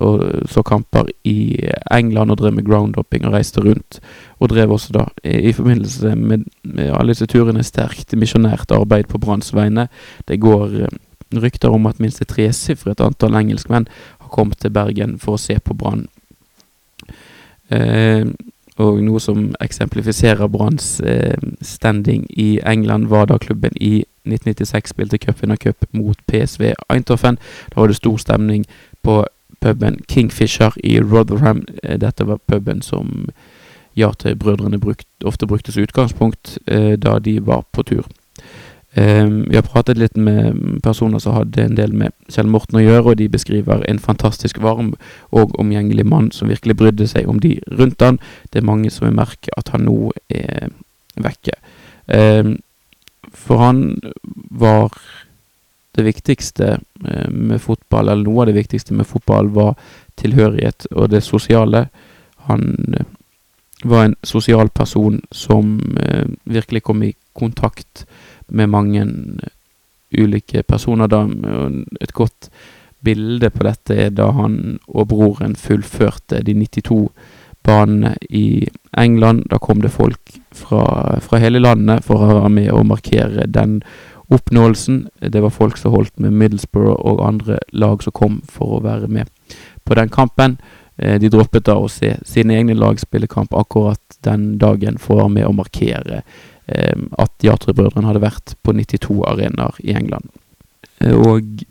og 0.03 0.49
så 0.51 0.63
kamper 0.65 1.10
i 1.23 1.55
England 1.91 2.31
og 2.31 2.39
drev 2.39 2.53
med 2.53 2.65
groundhopping 2.67 3.25
og 3.25 3.34
reiste 3.34 3.63
rundt. 3.63 3.99
Og 4.39 4.49
drev 4.49 4.71
også 4.71 4.93
da, 4.93 5.05
i 5.23 5.53
forbindelse 5.55 6.15
med, 6.15 6.45
med 6.63 6.91
alle 6.93 7.13
disse 7.13 7.27
turene, 7.31 7.63
sterkt 7.63 8.15
misjonært 8.17 8.71
arbeid 8.75 9.08
på 9.12 9.21
Branns 9.21 9.53
vegne. 9.55 9.88
Det 10.27 10.41
går 10.41 10.79
eh, 10.86 10.97
rykter 11.41 11.69
om 11.69 11.86
at 11.86 11.99
minst 11.99 12.21
et 12.21 12.31
tresifret 12.31 13.01
antall 13.01 13.36
engelskmenn 13.36 13.88
har 14.19 14.34
kommet 14.34 14.60
til 14.60 14.73
Bergen 14.75 15.19
for 15.19 15.36
å 15.36 15.41
se 15.41 15.58
på 15.60 15.77
Brann. 15.77 16.08
Eh, 17.73 18.27
og 18.75 18.99
noe 19.03 19.21
som 19.23 19.53
eksemplifiserer 19.63 20.51
Branns 20.51 20.99
eh, 20.99 21.38
standing 21.63 22.25
i 22.29 22.60
England, 22.67 23.08
var 23.08 23.29
da 23.31 23.38
klubben 23.39 23.71
i 23.79 24.03
1996 24.27 24.91
spilte 24.91 25.19
cupvinnercup 25.21 25.86
mot 25.95 26.19
PSV 26.27 26.73
Eindhoven. 26.89 27.39
Da 27.71 27.79
var 27.79 27.88
det 27.88 27.95
stor 28.01 28.17
stemning 28.19 28.65
på 29.03 29.23
puben 29.65 29.97
Kingfisher 30.08 30.73
i 30.84 30.99
Rotherham. 31.01 31.65
Eh, 31.84 31.97
Dette 31.99 32.28
var 32.28 32.38
puben 32.38 32.82
som 32.82 33.30
Ja 33.95 34.12
til 34.19 34.36
brødrene 34.36 34.75
brukt, 34.80 35.08
ofte 35.23 35.47
brukte 35.47 35.71
som 35.71 35.84
utgangspunkt 35.84 36.58
eh, 36.67 36.97
da 36.99 37.19
de 37.19 37.39
var 37.45 37.63
på 37.71 37.84
tur. 37.84 38.06
Eh, 38.91 39.28
vi 39.47 39.56
har 39.56 39.63
pratet 39.63 39.97
litt 39.97 40.17
med 40.17 40.82
personer 40.84 41.19
som 41.19 41.34
hadde 41.38 41.63
en 41.63 41.78
del 41.78 41.93
med 41.95 42.12
Kjell 42.28 42.51
Morten 42.51 42.80
å 42.80 42.84
gjøre, 42.84 43.13
og 43.13 43.17
de 43.17 43.30
beskriver 43.32 43.86
en 43.88 43.99
fantastisk 43.99 44.60
varm 44.60 44.93
og 45.32 45.56
omgjengelig 45.60 46.06
mann 46.06 46.28
som 46.36 46.51
virkelig 46.51 46.75
brydde 46.75 47.08
seg 47.08 47.32
om 47.32 47.39
de 47.39 47.58
rundt 47.71 48.04
han. 48.04 48.19
Det 48.51 48.60
er 48.60 48.67
mange 48.67 48.91
som 48.91 49.08
vil 49.08 49.15
merke 49.15 49.56
at 49.56 49.71
han 49.71 49.88
nå 49.88 50.12
er 50.28 50.75
vekke. 51.15 51.56
Eh, 52.12 52.51
for 53.32 53.63
han 53.63 53.86
var 54.51 54.91
det 55.95 56.03
viktigste 56.03 56.79
eh, 57.08 57.29
med 57.29 57.62
fotball, 57.62 58.10
eller 58.10 58.27
noe 58.27 58.43
av 58.43 58.51
det 58.51 58.60
viktigste 58.60 58.93
med 58.93 59.08
fotball, 59.08 59.49
var 59.55 59.75
tilhørighet 60.19 60.89
og 60.91 61.10
det 61.13 61.23
sosiale. 61.23 61.88
Han 62.49 62.65
eh, 62.93 63.05
var 63.84 64.05
en 64.05 64.15
sosial 64.23 64.69
person 64.69 65.21
som 65.31 65.77
eh, 66.01 66.25
virkelig 66.43 66.84
kom 66.84 67.03
i 67.03 67.13
kontakt 67.34 68.05
med 68.47 68.69
mange 68.69 69.05
ulike 70.15 70.63
personer. 70.63 71.08
Da, 71.12 71.25
et 72.01 72.13
godt 72.13 72.49
bilde 73.05 73.49
på 73.53 73.65
dette 73.67 73.97
er 74.08 74.13
da 74.15 74.29
han 74.34 74.77
og 74.88 75.10
broren 75.12 75.55
fullførte 75.60 76.41
de 76.45 76.55
92 76.58 77.10
banene 77.65 78.15
i 78.29 78.65
England. 78.97 79.45
Da 79.49 79.60
kom 79.60 79.81
det 79.81 79.93
folk 79.93 80.38
fra, 80.55 81.19
fra 81.21 81.41
hele 81.41 81.62
landet 81.62 82.05
for 82.05 82.21
å 82.21 82.39
være 82.39 82.51
med 82.53 82.71
og 82.73 82.88
markere 82.93 83.47
den 83.49 83.79
oppnåelsen. 84.30 85.08
Det 85.20 85.42
var 85.42 85.50
folk 85.50 85.78
som 85.78 85.92
holdt 85.92 86.20
med 86.20 86.34
Middlesbrough 86.34 86.98
og 87.06 87.22
andre 87.28 87.60
lag 87.74 88.04
som 88.04 88.12
kom 88.16 88.42
for 88.50 88.78
å 88.78 88.84
være 88.84 89.08
med 89.08 89.30
på 89.86 89.96
den 89.96 90.10
kampen. 90.10 90.58
Eh, 90.98 91.20
De 91.20 91.30
droppet 91.30 91.66
da 91.66 91.76
å 91.78 91.90
se 91.92 92.16
sine 92.26 92.56
egne 92.58 92.74
lag 92.78 93.00
spille 93.00 93.28
kamp 93.28 93.54
akkurat 93.54 94.20
den 94.24 94.58
dagen 94.58 94.98
for 94.98 95.16
å 95.16 95.26
være 95.26 95.36
med 95.38 95.48
å 95.48 95.56
markere 95.56 96.22
eh, 96.68 96.96
at 97.20 97.32
Yatry-brødrene 97.44 98.08
hadde 98.08 98.24
vært 98.24 98.56
på 98.64 98.74
92 98.74 99.22
arenaer 99.28 99.76
i 99.84 99.94
England. 99.94 100.30
Eh, 101.00 101.14
Og 101.14 101.66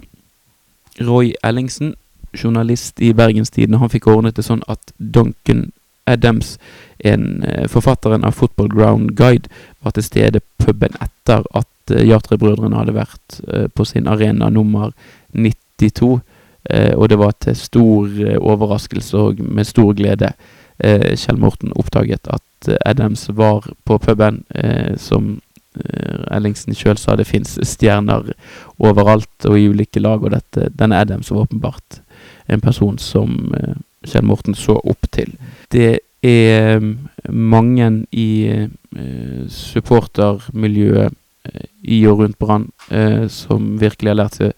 Roy 1.01 1.33
Ellingsen, 1.43 1.95
journalist 2.35 3.01
i 3.03 3.13
Bergenstidene, 3.13 3.79
han 3.79 3.91
fikk 3.91 4.07
ordnet 4.07 4.37
det 4.37 4.45
sånn 4.47 4.63
at 4.69 4.93
Duncan 4.99 5.73
Adams, 6.07 6.59
en 6.99 7.43
forfatteren 7.69 8.25
av 8.25 8.35
Football 8.37 8.69
Ground 8.69 9.15
Guide, 9.17 9.49
var 9.83 9.95
til 9.97 10.05
stede 10.05 10.41
puben 10.59 10.95
etter 11.01 11.43
at 11.55 11.67
eh, 11.93 12.07
Jatre-brødrene 12.09 12.79
hadde 12.79 12.97
vært 12.97 13.41
eh, 13.49 13.67
på 13.69 13.87
sin 13.89 14.09
arena 14.09 14.51
nummer 14.51 14.93
92. 15.35 16.19
Eh, 16.71 16.93
og 16.97 17.09
det 17.13 17.19
var 17.21 17.35
til 17.45 17.57
stor 17.59 18.21
eh, 18.25 18.39
overraskelse 18.41 19.19
og 19.21 19.41
med 19.45 19.69
stor 19.69 19.93
glede 19.97 20.33
eh, 20.79 21.13
Kjell 21.17 21.41
Morten 21.41 21.75
oppdaget 21.77 22.29
at 22.33 22.69
eh, 22.69 22.81
Adams 22.87 23.29
var 23.37 23.67
på 23.85 23.99
puben. 23.99 24.45
Eh, 24.55 24.97
som 24.97 25.41
eh, 25.77 26.23
Ellingsen 26.35 26.77
sjøl 26.77 26.99
sa, 27.01 27.17
det 27.17 27.29
fins 27.29 27.59
stjerner 27.63 28.33
overalt 28.79 29.49
og 29.51 29.59
i 29.59 29.69
ulike 29.69 30.01
lag, 30.01 30.25
og 30.25 30.33
dette, 30.35 30.71
denne 30.73 31.03
Adams 31.05 31.31
var 31.33 31.47
åpenbart 31.47 32.01
en 32.47 32.61
person 32.65 32.99
som 32.99 33.55
eh, 33.59 33.77
Kjell 34.05 34.27
Morten 34.29 34.57
så 34.57 34.77
opp 34.85 35.09
til. 35.13 35.33
Det 35.73 35.99
er 36.25 36.81
mm, 36.81 36.95
mange 37.33 37.91
i 38.13 38.31
eh, 38.49 39.45
supportermiljøet 39.49 41.11
eh, 41.11 41.21
i 41.83 42.07
og 42.09 42.19
rundt 42.19 42.39
Brann 42.39 42.71
eh, 42.91 43.29
som 43.29 43.81
virkelig 43.81 44.11
har 44.11 44.21
lært 44.23 44.39
seg 44.41 44.53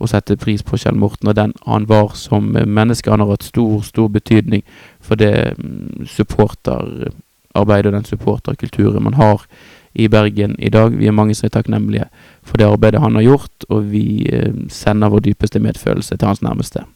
å 0.00 0.08
sette 0.08 0.38
pris 0.40 0.62
på 0.64 0.78
Kjell 0.80 0.96
Morten 0.96 1.28
og 1.28 1.36
den 1.36 1.52
han 1.66 1.88
var 1.88 2.14
som 2.16 2.54
eh, 2.56 2.66
menneske. 2.66 3.10
Han 3.12 3.20
har 3.20 3.34
hatt 3.34 3.44
stor, 3.44 3.80
stor 3.84 4.08
betydning 4.12 4.64
for 5.00 5.20
det 5.20 5.56
mm, 5.58 6.06
supporterarbeidet 6.08 7.90
og 7.92 7.98
den 7.98 8.08
supporterkulturen 8.08 9.04
man 9.04 9.18
har 9.20 9.44
i 9.92 10.08
Bergen 10.08 10.56
i 10.58 10.70
dag. 10.72 10.96
Vi 10.96 11.10
er 11.10 11.16
mange 11.16 11.34
som 11.34 11.48
er 11.48 11.56
takknemlige 11.58 12.08
for 12.42 12.56
det 12.56 12.70
arbeidet 12.70 13.02
han 13.02 13.18
har 13.18 13.26
gjort, 13.26 13.68
og 13.68 13.90
vi 13.92 14.24
eh, 14.32 14.54
sender 14.72 15.12
vår 15.12 15.26
dypeste 15.28 15.60
medfølelse 15.60 16.16
til 16.16 16.30
hans 16.30 16.42
nærmeste. 16.42 16.86